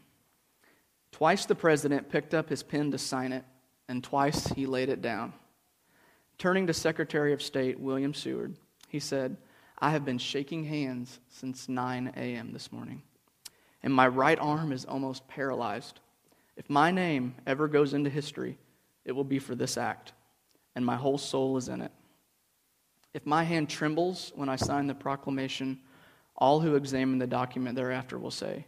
Twice 1.13 1.47
the 1.47 1.55
president 1.55 2.11
picked 2.11 2.35
up 2.35 2.51
his 2.51 2.63
pen 2.63 2.91
to 2.91 2.99
sign 2.99 3.33
it, 3.33 3.45
and 3.89 4.05
twice 4.05 4.49
he 4.49 4.67
laid 4.67 4.91
it 4.91 5.01
down. 5.01 5.33
Turning 6.37 6.67
to 6.67 6.75
Secretary 6.75 7.33
of 7.33 7.41
State 7.41 7.81
William 7.81 8.13
Seward, 8.13 8.57
he 8.89 9.01
said, 9.01 9.37
I 9.79 9.91
have 9.91 10.05
been 10.05 10.19
shaking 10.19 10.65
hands 10.65 11.21
since 11.31 11.69
9 11.69 12.13
a.m. 12.17 12.53
this 12.53 12.71
morning 12.71 13.03
and 13.83 13.95
my 13.95 14.09
right 14.09 14.39
arm 14.39 14.73
is 14.73 14.85
almost 14.85 15.27
paralyzed. 15.29 16.01
If 16.57 16.69
my 16.69 16.91
name 16.91 17.35
ever 17.47 17.69
goes 17.69 17.95
into 17.95 18.11
history, 18.11 18.59
it 19.05 19.13
will 19.13 19.25
be 19.25 19.39
for 19.39 19.55
this 19.55 19.77
act, 19.77 20.13
and 20.75 20.85
my 20.85 20.97
whole 20.97 21.19
soul 21.19 21.57
is 21.57 21.69
in 21.69 21.81
it. 21.81 21.93
If 23.15 23.27
my 23.27 23.45
hand 23.45 23.69
trembles 23.69 24.33
when 24.35 24.49
I 24.49 24.57
sign 24.57 24.87
the 24.87 24.95
proclamation, 24.95 25.81
all 26.37 26.61
who 26.61 26.77
examine 26.77 27.19
the 27.19 27.27
document 27.27 27.77
thereafter 27.77 28.19
will 28.19 28.31
say, 28.31 28.67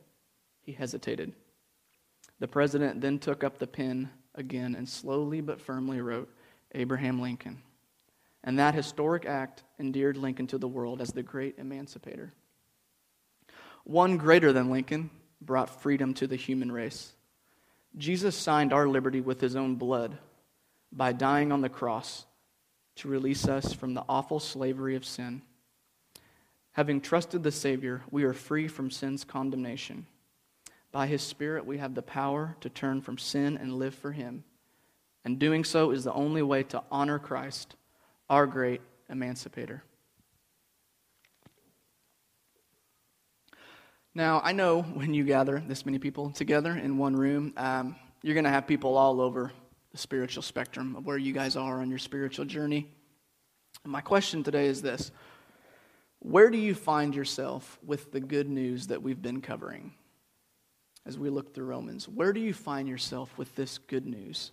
He 0.63 0.73
hesitated. 0.73 1.33
The 2.41 2.49
president 2.49 3.01
then 3.01 3.19
took 3.19 3.45
up 3.45 3.59
the 3.59 3.67
pen 3.67 4.11
again 4.35 4.75
and 4.75 4.89
slowly 4.89 5.41
but 5.41 5.61
firmly 5.61 6.01
wrote, 6.01 6.33
Abraham 6.75 7.21
Lincoln. 7.21 7.63
and 8.43 8.59
that 8.59 8.75
historic 8.75 9.27
act 9.27 9.65
endeared 9.79 10.17
Lincoln 10.17 10.47
to 10.47 10.59
the 10.59 10.69
world 10.69 11.03
as 11.03 11.13
the 11.13 11.23
great 11.23 11.59
emancipator. 11.59 12.33
One 13.85 14.17
greater 14.17 14.53
than 14.53 14.71
Lincoln 14.71 15.11
brought 15.43 15.83
freedom 15.83 16.15
to 16.15 16.27
the 16.27 16.37
human 16.37 16.73
race. 16.73 17.13
Jesus 17.97 18.37
signed 18.37 18.73
our 18.73 18.89
liberty 18.89 19.21
with 19.21 19.41
his 19.41 19.57
own 19.57 19.75
blood 19.75 20.17
by 20.93 21.13
dying 21.13 21.53
on 21.53 21.61
the 21.61 21.69
cross 21.69 22.25
to 23.01 23.09
release 23.09 23.49
us 23.49 23.73
from 23.73 23.95
the 23.95 24.05
awful 24.11 24.39
slavery 24.39 24.95
of 24.95 25.07
sin. 25.07 25.41
Having 26.73 27.01
trusted 27.01 27.43
the 27.43 27.51
Savior, 27.51 28.03
we 28.11 28.25
are 28.25 28.35
free 28.35 28.69
from 28.69 28.91
sin's 28.91 29.25
condemnation. 29.25 30.07
By 30.93 31.07
his 31.07 31.23
Spirit, 31.23 31.65
we 31.65 31.79
have 31.79 31.95
the 31.95 32.03
power 32.03 32.57
to 32.61 32.69
turn 32.69 33.01
from 33.01 33.17
sin 33.17 33.57
and 33.57 33.79
live 33.79 33.95
for 33.95 34.13
him. 34.13 34.45
And 35.25 35.39
doing 35.39 35.65
so 35.65 35.93
is 35.93 36.05
the 36.05 36.13
only 36.13 36.43
way 36.43 36.63
to 36.65 36.83
honor 36.91 37.19
Christ, 37.19 37.75
our 38.29 38.47
great 38.47 38.83
emancipator. 39.09 39.83
Now, 44.15 44.43
I 44.45 44.53
know 44.53 44.83
when 44.83 45.15
you 45.15 45.25
gather 45.25 45.63
this 45.67 45.87
many 45.87 45.99
people 45.99 46.33
together 46.33 46.73
in 46.73 46.99
one 46.99 47.17
room, 47.17 47.55
um, 47.57 47.97
you're 48.23 48.35
going 48.35 48.45
to 48.45 48.51
have 48.51 48.67
people 48.67 48.99
all 48.99 49.23
over 49.23 49.53
the 49.93 49.99
spiritual 49.99 50.43
spectrum 50.43 50.97
of 50.97 51.07
where 51.07 51.19
you 51.19 51.33
guys 51.33 51.57
are 51.57 51.81
on 51.81 51.91
your 51.91 51.99
spiritual 51.99 52.45
journey. 52.45 52.89
And 53.85 53.93
my 53.93 54.01
question 54.01 54.43
today 54.43 54.67
is 54.67 54.83
this 54.83 55.11
Where 56.21 56.51
do 56.51 56.59
you 56.59 56.75
find 56.75 57.15
yourself 57.15 57.79
with 57.85 58.13
the 58.13 58.21
good 58.21 58.49
news 58.49 58.89
that 58.89 59.03
we've 59.03 59.21
been 59.21 59.41
covering 59.41 59.93
as 61.07 61.19
we 61.19 61.31
look 61.31 61.55
through 61.55 61.67
Romans? 61.67 62.09
Where 62.09 62.33
do 62.33 62.41
you 62.41 62.55
find 62.55 62.89
yourself 62.89 63.37
with 63.37 63.55
this 63.57 63.79
good 63.79 64.07
news? 64.07 64.53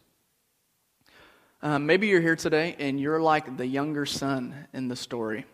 Um, 1.61 1.87
maybe 1.87 2.07
you're 2.07 2.21
here 2.21 2.35
today 2.35 2.75
and 2.77 2.99
you're 2.99 3.19
like 3.19 3.57
the 3.57 3.65
younger 3.65 4.05
son 4.05 4.67
in 4.73 4.87
the 4.87 4.95
story, 4.95 5.45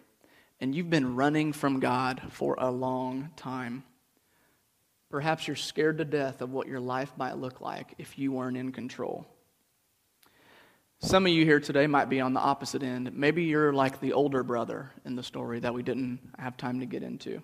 and 0.59 0.75
you've 0.75 0.89
been 0.89 1.15
running 1.15 1.53
from 1.53 1.79
God 1.79 2.21
for 2.29 2.55
a 2.59 2.69
long 2.69 3.29
time. 3.35 3.83
Perhaps 5.09 5.47
you're 5.47 5.55
scared 5.55 5.99
to 5.99 6.05
death 6.05 6.41
of 6.41 6.51
what 6.51 6.67
your 6.67 6.79
life 6.79 7.11
might 7.17 7.37
look 7.37 7.61
like 7.61 7.93
if 7.97 8.17
you 8.17 8.31
weren't 8.31 8.57
in 8.57 8.71
control. 8.71 9.27
Some 11.03 11.25
of 11.25 11.33
you 11.33 11.43
here 11.43 11.59
today 11.59 11.85
might 11.85 12.07
be 12.07 12.21
on 12.21 12.33
the 12.33 12.39
opposite 12.39 12.81
end. 12.81 13.13
Maybe 13.13 13.43
you're 13.43 13.73
like 13.73 13.99
the 13.99 14.13
older 14.13 14.41
brother 14.41 14.89
in 15.03 15.17
the 15.17 15.21
story 15.21 15.59
that 15.59 15.73
we 15.73 15.83
didn't 15.83 16.21
have 16.39 16.55
time 16.55 16.79
to 16.79 16.85
get 16.85 17.03
into. 17.03 17.43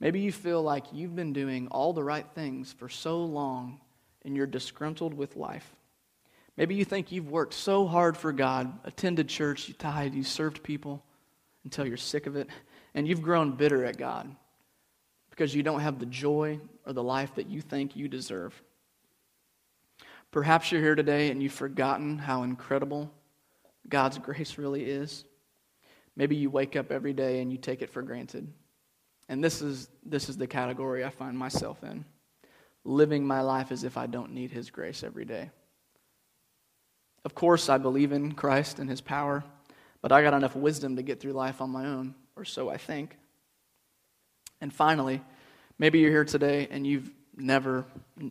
Maybe 0.00 0.20
you 0.20 0.32
feel 0.32 0.62
like 0.62 0.86
you've 0.90 1.14
been 1.14 1.34
doing 1.34 1.68
all 1.68 1.92
the 1.92 2.02
right 2.02 2.24
things 2.34 2.72
for 2.72 2.88
so 2.88 3.22
long 3.22 3.80
and 4.24 4.34
you're 4.34 4.46
disgruntled 4.46 5.12
with 5.12 5.36
life. 5.36 5.76
Maybe 6.56 6.74
you 6.74 6.86
think 6.86 7.12
you've 7.12 7.30
worked 7.30 7.52
so 7.52 7.86
hard 7.86 8.16
for 8.16 8.32
God, 8.32 8.72
attended 8.84 9.28
church, 9.28 9.68
you 9.68 9.74
tithed, 9.74 10.14
you 10.14 10.24
served 10.24 10.62
people 10.62 11.04
until 11.64 11.86
you're 11.86 11.98
sick 11.98 12.26
of 12.26 12.34
it, 12.34 12.48
and 12.94 13.06
you've 13.06 13.20
grown 13.20 13.56
bitter 13.56 13.84
at 13.84 13.98
God 13.98 14.34
because 15.28 15.54
you 15.54 15.62
don't 15.62 15.80
have 15.80 15.98
the 15.98 16.06
joy 16.06 16.58
or 16.86 16.94
the 16.94 17.02
life 17.02 17.34
that 17.34 17.50
you 17.50 17.60
think 17.60 17.94
you 17.94 18.08
deserve. 18.08 18.58
Perhaps 20.30 20.70
you're 20.70 20.80
here 20.80 20.94
today 20.94 21.30
and 21.30 21.42
you've 21.42 21.52
forgotten 21.52 22.18
how 22.18 22.42
incredible 22.44 23.10
God's 23.88 24.18
grace 24.18 24.58
really 24.58 24.84
is. 24.84 25.24
Maybe 26.16 26.36
you 26.36 26.50
wake 26.50 26.76
up 26.76 26.92
every 26.92 27.12
day 27.12 27.40
and 27.40 27.50
you 27.50 27.58
take 27.58 27.82
it 27.82 27.90
for 27.90 28.02
granted. 28.02 28.52
And 29.28 29.42
this 29.42 29.62
is, 29.62 29.88
this 30.04 30.28
is 30.28 30.36
the 30.36 30.46
category 30.46 31.04
I 31.04 31.10
find 31.10 31.36
myself 31.36 31.82
in 31.82 32.04
living 32.84 33.26
my 33.26 33.42
life 33.42 33.72
as 33.72 33.84
if 33.84 33.96
I 33.96 34.06
don't 34.06 34.32
need 34.32 34.50
His 34.50 34.70
grace 34.70 35.02
every 35.02 35.24
day. 35.24 35.50
Of 37.24 37.34
course, 37.34 37.68
I 37.68 37.78
believe 37.78 38.12
in 38.12 38.32
Christ 38.32 38.78
and 38.78 38.88
His 38.88 39.00
power, 39.00 39.44
but 40.00 40.12
I 40.12 40.22
got 40.22 40.34
enough 40.34 40.56
wisdom 40.56 40.96
to 40.96 41.02
get 41.02 41.20
through 41.20 41.32
life 41.32 41.60
on 41.60 41.70
my 41.70 41.86
own, 41.86 42.14
or 42.36 42.44
so 42.44 42.70
I 42.70 42.78
think. 42.78 43.18
And 44.60 44.72
finally, 44.72 45.22
maybe 45.78 45.98
you're 45.98 46.10
here 46.10 46.24
today 46.24 46.68
and 46.70 46.86
you've 46.86 47.10
never, 47.40 47.84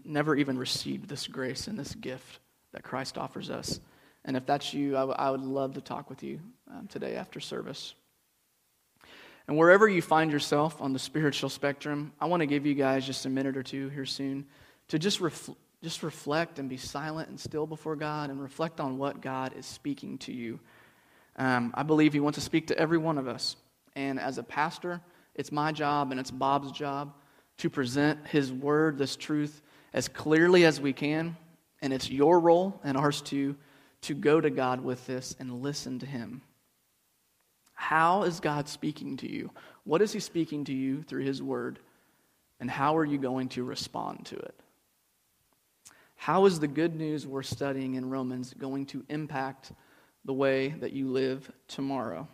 never 0.06 0.36
even 0.36 0.58
received 0.58 1.10
this 1.10 1.28
grace 1.28 1.67
and 1.67 1.78
this 1.78 1.95
gift 1.95 2.39
that 2.74 2.84
Christ 2.84 3.17
offers 3.17 3.50
us. 3.50 3.80
And 4.26 4.38
if 4.38 4.45
that's 4.45 4.74
you, 4.74 4.95
I, 4.95 5.02
w- 5.02 5.15
I 5.17 5.32
would 5.32 5.41
love 5.41 5.74
to 5.74 5.82
talk 5.82 6.10
with 6.10 6.24
you 6.24 6.39
um, 6.69 6.88
today 6.88 7.15
after 7.15 7.39
service. 7.39 7.95
And 9.48 9.58
wherever 9.58 9.88
you 9.88 10.02
find 10.02 10.32
yourself 10.32 10.80
on 10.82 10.93
the 10.93 11.00
spiritual 11.00 11.50
spectrum, 11.50 12.13
I 12.19 12.28
want 12.28 12.41
to 12.41 12.45
give 12.45 12.65
you 12.65 12.76
guys 12.76 13.06
just 13.06 13.26
a 13.26 13.30
minute 13.30 13.58
or 13.58 13.63
two 13.63 13.89
here 13.89 14.06
soon 14.06 14.45
to 14.89 15.00
just, 15.00 15.22
ref- 15.22 15.50
just 15.82 16.04
reflect 16.04 16.60
and 16.60 16.69
be 16.69 16.78
silent 16.78 17.30
and 17.30 17.39
still 17.39 17.65
before 17.65 17.95
God 17.95 18.30
and 18.30 18.39
reflect 18.39 18.80
on 18.80 18.98
what 18.98 19.22
God 19.22 19.54
is 19.58 19.65
speaking 19.65 20.19
to 20.19 20.32
you. 20.32 20.60
Um, 21.36 21.74
I 21.76 21.84
believe 21.84 22.13
He 22.13 22.19
wants 22.19 22.38
to 22.38 22.43
speak 22.43 22.67
to 22.67 22.78
every 22.78 22.98
one 22.98 23.17
of 23.17 23.28
us. 23.28 23.56
And 23.95 24.19
as 24.19 24.38
a 24.38 24.43
pastor, 24.43 25.02
it's 25.34 25.52
my 25.52 25.72
job 25.72 26.12
and 26.12 26.19
it's 26.19 26.32
Bob's 26.32 26.72
job 26.72 27.13
to 27.60 27.69
present 27.69 28.28
His 28.28 28.52
word, 28.52 28.98
this 28.98 29.15
truth, 29.15 29.62
as 29.93 30.08
clearly 30.08 30.65
as 30.65 30.82
we 30.82 30.91
can. 30.91 31.38
And 31.82 31.93
it's 31.93 32.10
your 32.10 32.39
role 32.39 32.80
and 32.84 32.98
ours 32.98 33.22
too 33.22 33.56
to 34.02 34.13
go 34.13 34.41
to 34.41 34.50
God 34.50 34.82
with 34.82 35.06
this 35.08 35.36
and 35.39 35.62
listen 35.62 36.00
to 36.00 36.06
Him. 36.06 36.41
How 37.74 38.24
is 38.24 38.39
God 38.39 38.67
speaking 38.67 39.17
to 39.17 39.32
you? 39.32 39.52
What 39.84 40.02
is 40.02 40.12
He 40.12 40.19
speaking 40.19 40.65
to 40.65 40.74
you 40.74 41.04
through 41.04 41.24
His 41.24 41.41
word? 41.41 41.80
And 42.60 42.69
how 42.69 42.98
are 42.98 43.06
you 43.06 43.17
going 43.17 43.50
to 43.50 43.63
respond 43.63 44.26
to 44.28 44.36
it? 44.36 44.60
How 46.15 46.45
is 46.45 46.60
the 46.60 46.67
good 46.67 46.95
news 46.95 47.26
we're 47.26 47.43
studying 47.43 47.95
in 47.95 48.10
Romans 48.10 48.54
going 48.54 48.86
to 48.88 49.06
impact 49.08 49.72
the 50.26 50.34
way 50.34 50.69
that 50.80 50.91
you 50.91 51.10
live 51.10 51.50
tomorrow? 51.69 52.28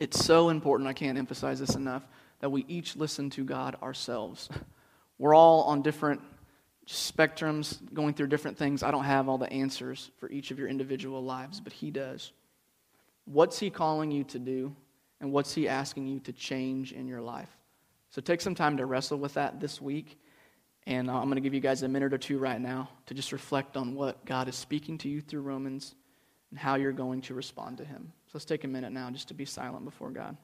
It's 0.00 0.24
so 0.24 0.48
important, 0.48 0.88
I 0.88 0.94
can't 0.94 1.18
emphasize 1.18 1.60
this 1.60 1.76
enough, 1.76 2.02
that 2.40 2.50
we 2.50 2.64
each 2.68 2.96
listen 2.96 3.30
to 3.30 3.44
God 3.44 3.76
ourselves. 3.82 4.48
We're 5.18 5.34
all 5.34 5.62
on 5.62 5.82
different 5.82 6.20
spectrums, 6.86 7.78
going 7.94 8.14
through 8.14 8.26
different 8.26 8.58
things. 8.58 8.82
I 8.82 8.90
don't 8.90 9.04
have 9.04 9.28
all 9.28 9.38
the 9.38 9.52
answers 9.52 10.10
for 10.18 10.30
each 10.30 10.50
of 10.50 10.58
your 10.58 10.68
individual 10.68 11.22
lives, 11.22 11.60
but 11.60 11.72
He 11.72 11.90
does. 11.90 12.32
What's 13.24 13.58
He 13.58 13.70
calling 13.70 14.10
you 14.10 14.24
to 14.24 14.38
do, 14.38 14.74
and 15.20 15.32
what's 15.32 15.54
He 15.54 15.68
asking 15.68 16.06
you 16.06 16.20
to 16.20 16.32
change 16.32 16.92
in 16.92 17.06
your 17.06 17.20
life? 17.20 17.48
So 18.10 18.20
take 18.20 18.40
some 18.40 18.54
time 18.54 18.76
to 18.76 18.86
wrestle 18.86 19.18
with 19.18 19.34
that 19.34 19.60
this 19.60 19.80
week. 19.80 20.20
And 20.86 21.08
uh, 21.08 21.14
I'm 21.14 21.24
going 21.24 21.36
to 21.36 21.40
give 21.40 21.54
you 21.54 21.60
guys 21.60 21.82
a 21.82 21.88
minute 21.88 22.12
or 22.12 22.18
two 22.18 22.38
right 22.38 22.60
now 22.60 22.90
to 23.06 23.14
just 23.14 23.32
reflect 23.32 23.76
on 23.76 23.94
what 23.94 24.24
God 24.26 24.48
is 24.48 24.54
speaking 24.54 24.98
to 24.98 25.08
you 25.08 25.20
through 25.20 25.40
Romans 25.40 25.94
and 26.50 26.58
how 26.58 26.74
you're 26.74 26.92
going 26.92 27.22
to 27.22 27.34
respond 27.34 27.78
to 27.78 27.84
Him. 27.84 28.12
So 28.26 28.30
let's 28.34 28.44
take 28.44 28.64
a 28.64 28.68
minute 28.68 28.92
now 28.92 29.10
just 29.10 29.28
to 29.28 29.34
be 29.34 29.44
silent 29.44 29.84
before 29.84 30.10
God. 30.10 30.36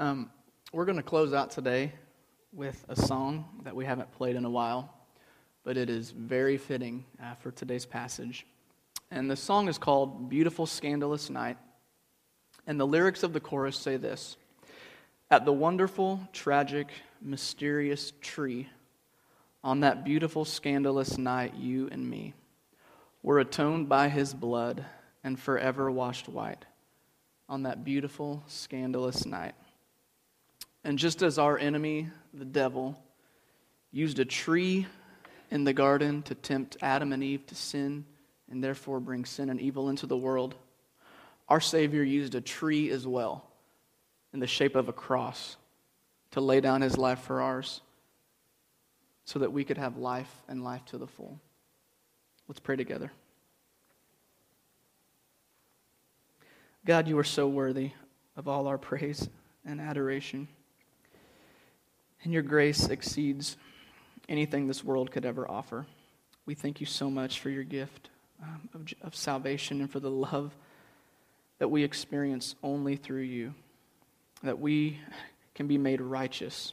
Um, 0.00 0.30
we're 0.72 0.86
going 0.86 0.96
to 0.96 1.02
close 1.02 1.34
out 1.34 1.50
today 1.50 1.92
with 2.54 2.86
a 2.88 2.96
song 2.96 3.44
that 3.64 3.76
we 3.76 3.84
haven't 3.84 4.10
played 4.12 4.34
in 4.34 4.46
a 4.46 4.50
while, 4.50 4.90
but 5.62 5.76
it 5.76 5.90
is 5.90 6.10
very 6.10 6.56
fitting 6.56 7.04
uh, 7.22 7.34
for 7.34 7.50
today's 7.50 7.84
passage. 7.84 8.46
And 9.10 9.30
the 9.30 9.36
song 9.36 9.68
is 9.68 9.76
called 9.76 10.30
Beautiful 10.30 10.64
Scandalous 10.64 11.28
Night. 11.28 11.58
And 12.66 12.80
the 12.80 12.86
lyrics 12.86 13.22
of 13.22 13.34
the 13.34 13.40
chorus 13.40 13.76
say 13.76 13.98
this 13.98 14.38
At 15.30 15.44
the 15.44 15.52
wonderful, 15.52 16.26
tragic, 16.32 16.88
mysterious 17.20 18.14
tree, 18.22 18.70
on 19.62 19.80
that 19.80 20.02
beautiful, 20.02 20.46
scandalous 20.46 21.18
night, 21.18 21.56
you 21.56 21.90
and 21.92 22.08
me 22.08 22.32
were 23.22 23.38
atoned 23.38 23.90
by 23.90 24.08
his 24.08 24.32
blood 24.32 24.82
and 25.22 25.38
forever 25.38 25.90
washed 25.90 26.26
white. 26.26 26.64
On 27.50 27.64
that 27.64 27.84
beautiful, 27.84 28.42
scandalous 28.46 29.26
night. 29.26 29.54
And 30.84 30.98
just 30.98 31.22
as 31.22 31.38
our 31.38 31.58
enemy, 31.58 32.08
the 32.32 32.44
devil, 32.44 32.98
used 33.92 34.18
a 34.18 34.24
tree 34.24 34.86
in 35.50 35.64
the 35.64 35.72
garden 35.72 36.22
to 36.22 36.34
tempt 36.34 36.76
Adam 36.80 37.12
and 37.12 37.22
Eve 37.22 37.46
to 37.46 37.54
sin 37.54 38.04
and 38.50 38.62
therefore 38.62 39.00
bring 39.00 39.24
sin 39.24 39.50
and 39.50 39.60
evil 39.60 39.88
into 39.88 40.06
the 40.06 40.16
world, 40.16 40.54
our 41.48 41.60
Savior 41.60 42.02
used 42.02 42.34
a 42.34 42.40
tree 42.40 42.90
as 42.90 43.06
well 43.06 43.44
in 44.32 44.40
the 44.40 44.46
shape 44.46 44.76
of 44.76 44.88
a 44.88 44.92
cross 44.92 45.56
to 46.30 46.40
lay 46.40 46.60
down 46.60 46.80
his 46.80 46.96
life 46.96 47.20
for 47.20 47.40
ours 47.40 47.80
so 49.24 49.40
that 49.40 49.52
we 49.52 49.64
could 49.64 49.78
have 49.78 49.96
life 49.96 50.32
and 50.48 50.64
life 50.64 50.84
to 50.86 50.98
the 50.98 51.06
full. 51.06 51.40
Let's 52.48 52.60
pray 52.60 52.76
together. 52.76 53.12
God, 56.84 57.06
you 57.06 57.18
are 57.18 57.24
so 57.24 57.46
worthy 57.46 57.92
of 58.36 58.48
all 58.48 58.66
our 58.66 58.78
praise 58.78 59.28
and 59.64 59.80
adoration. 59.80 60.48
And 62.22 62.32
your 62.32 62.42
grace 62.42 62.88
exceeds 62.88 63.56
anything 64.28 64.66
this 64.66 64.84
world 64.84 65.10
could 65.10 65.24
ever 65.24 65.50
offer. 65.50 65.86
We 66.46 66.54
thank 66.54 66.80
you 66.80 66.86
so 66.86 67.10
much 67.10 67.40
for 67.40 67.50
your 67.50 67.64
gift 67.64 68.10
um, 68.42 68.68
of, 68.74 68.86
of 69.02 69.14
salvation 69.14 69.80
and 69.80 69.90
for 69.90 70.00
the 70.00 70.10
love 70.10 70.54
that 71.58 71.68
we 71.68 71.84
experience 71.84 72.54
only 72.62 72.96
through 72.96 73.22
you, 73.22 73.54
that 74.42 74.58
we 74.58 74.98
can 75.54 75.66
be 75.66 75.78
made 75.78 76.00
righteous 76.00 76.72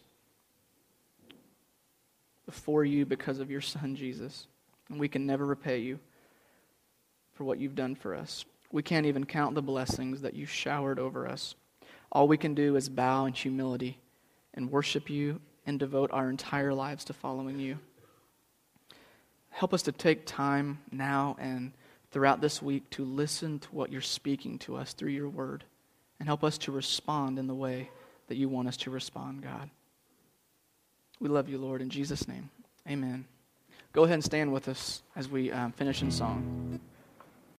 before 2.45 2.86
you 2.86 3.05
because 3.05 3.39
of 3.39 3.51
your 3.51 3.62
Son, 3.62 3.95
Jesus. 3.95 4.47
And 4.89 4.99
we 4.99 5.10
can 5.10 5.25
never 5.25 5.45
repay 5.45 5.79
you 5.79 5.99
for 7.33 7.43
what 7.43 7.60
you've 7.60 7.75
done 7.75 7.95
for 7.95 8.15
us. 8.15 8.45
We 8.71 8.83
can't 8.83 9.05
even 9.05 9.25
count 9.25 9.55
the 9.55 9.62
blessings 9.62 10.21
that 10.21 10.33
you 10.33 10.45
showered 10.45 10.99
over 10.99 11.27
us. 11.27 11.55
All 12.12 12.27
we 12.27 12.38
can 12.38 12.53
do 12.53 12.75
is 12.75 12.89
bow 12.89 13.25
in 13.25 13.33
humility 13.33 13.99
and 14.58 14.70
worship 14.72 15.10
you 15.10 15.39
and 15.65 15.80
devote 15.80 16.12
our 16.12 16.30
entire 16.30 16.74
lives 16.74 17.06
to 17.06 17.13
following 17.13 17.60
you. 17.60 17.80
Help 19.50 19.74
us 19.74 19.84
to 19.84 19.91
take 19.91 20.26
time 20.26 20.80
now 20.91 21.38
and 21.39 21.72
throughout 22.12 22.41
this 22.41 22.62
week 22.62 22.89
to 22.89 23.06
listen 23.06 23.60
to 23.60 23.67
what 23.70 23.91
you're 23.91 24.02
speaking 24.02 24.60
to 24.60 24.76
us 24.76 24.93
through 24.93 25.12
your 25.12 25.30
word 25.30 25.63
and 26.20 26.28
help 26.28 26.43
us 26.43 26.58
to 26.58 26.72
respond 26.72 27.39
in 27.39 27.48
the 27.48 27.56
way 27.56 27.89
that 28.28 28.36
you 28.36 28.50
want 28.50 28.67
us 28.67 28.78
to 28.78 28.89
respond, 28.89 29.41
God. 29.41 29.70
We 31.20 31.30
love 31.30 31.50
you, 31.50 31.58
Lord, 31.58 31.82
in 31.82 31.89
Jesus' 31.89 32.28
name. 32.28 32.50
Amen. 32.89 33.26
Go 33.93 34.04
ahead 34.04 34.15
and 34.15 34.24
stand 34.24 34.54
with 34.54 34.67
us 34.67 35.02
as 35.15 35.28
we 35.30 35.52
um, 35.52 35.72
finish 35.72 36.02
in 36.02 36.12
song. 36.12 36.80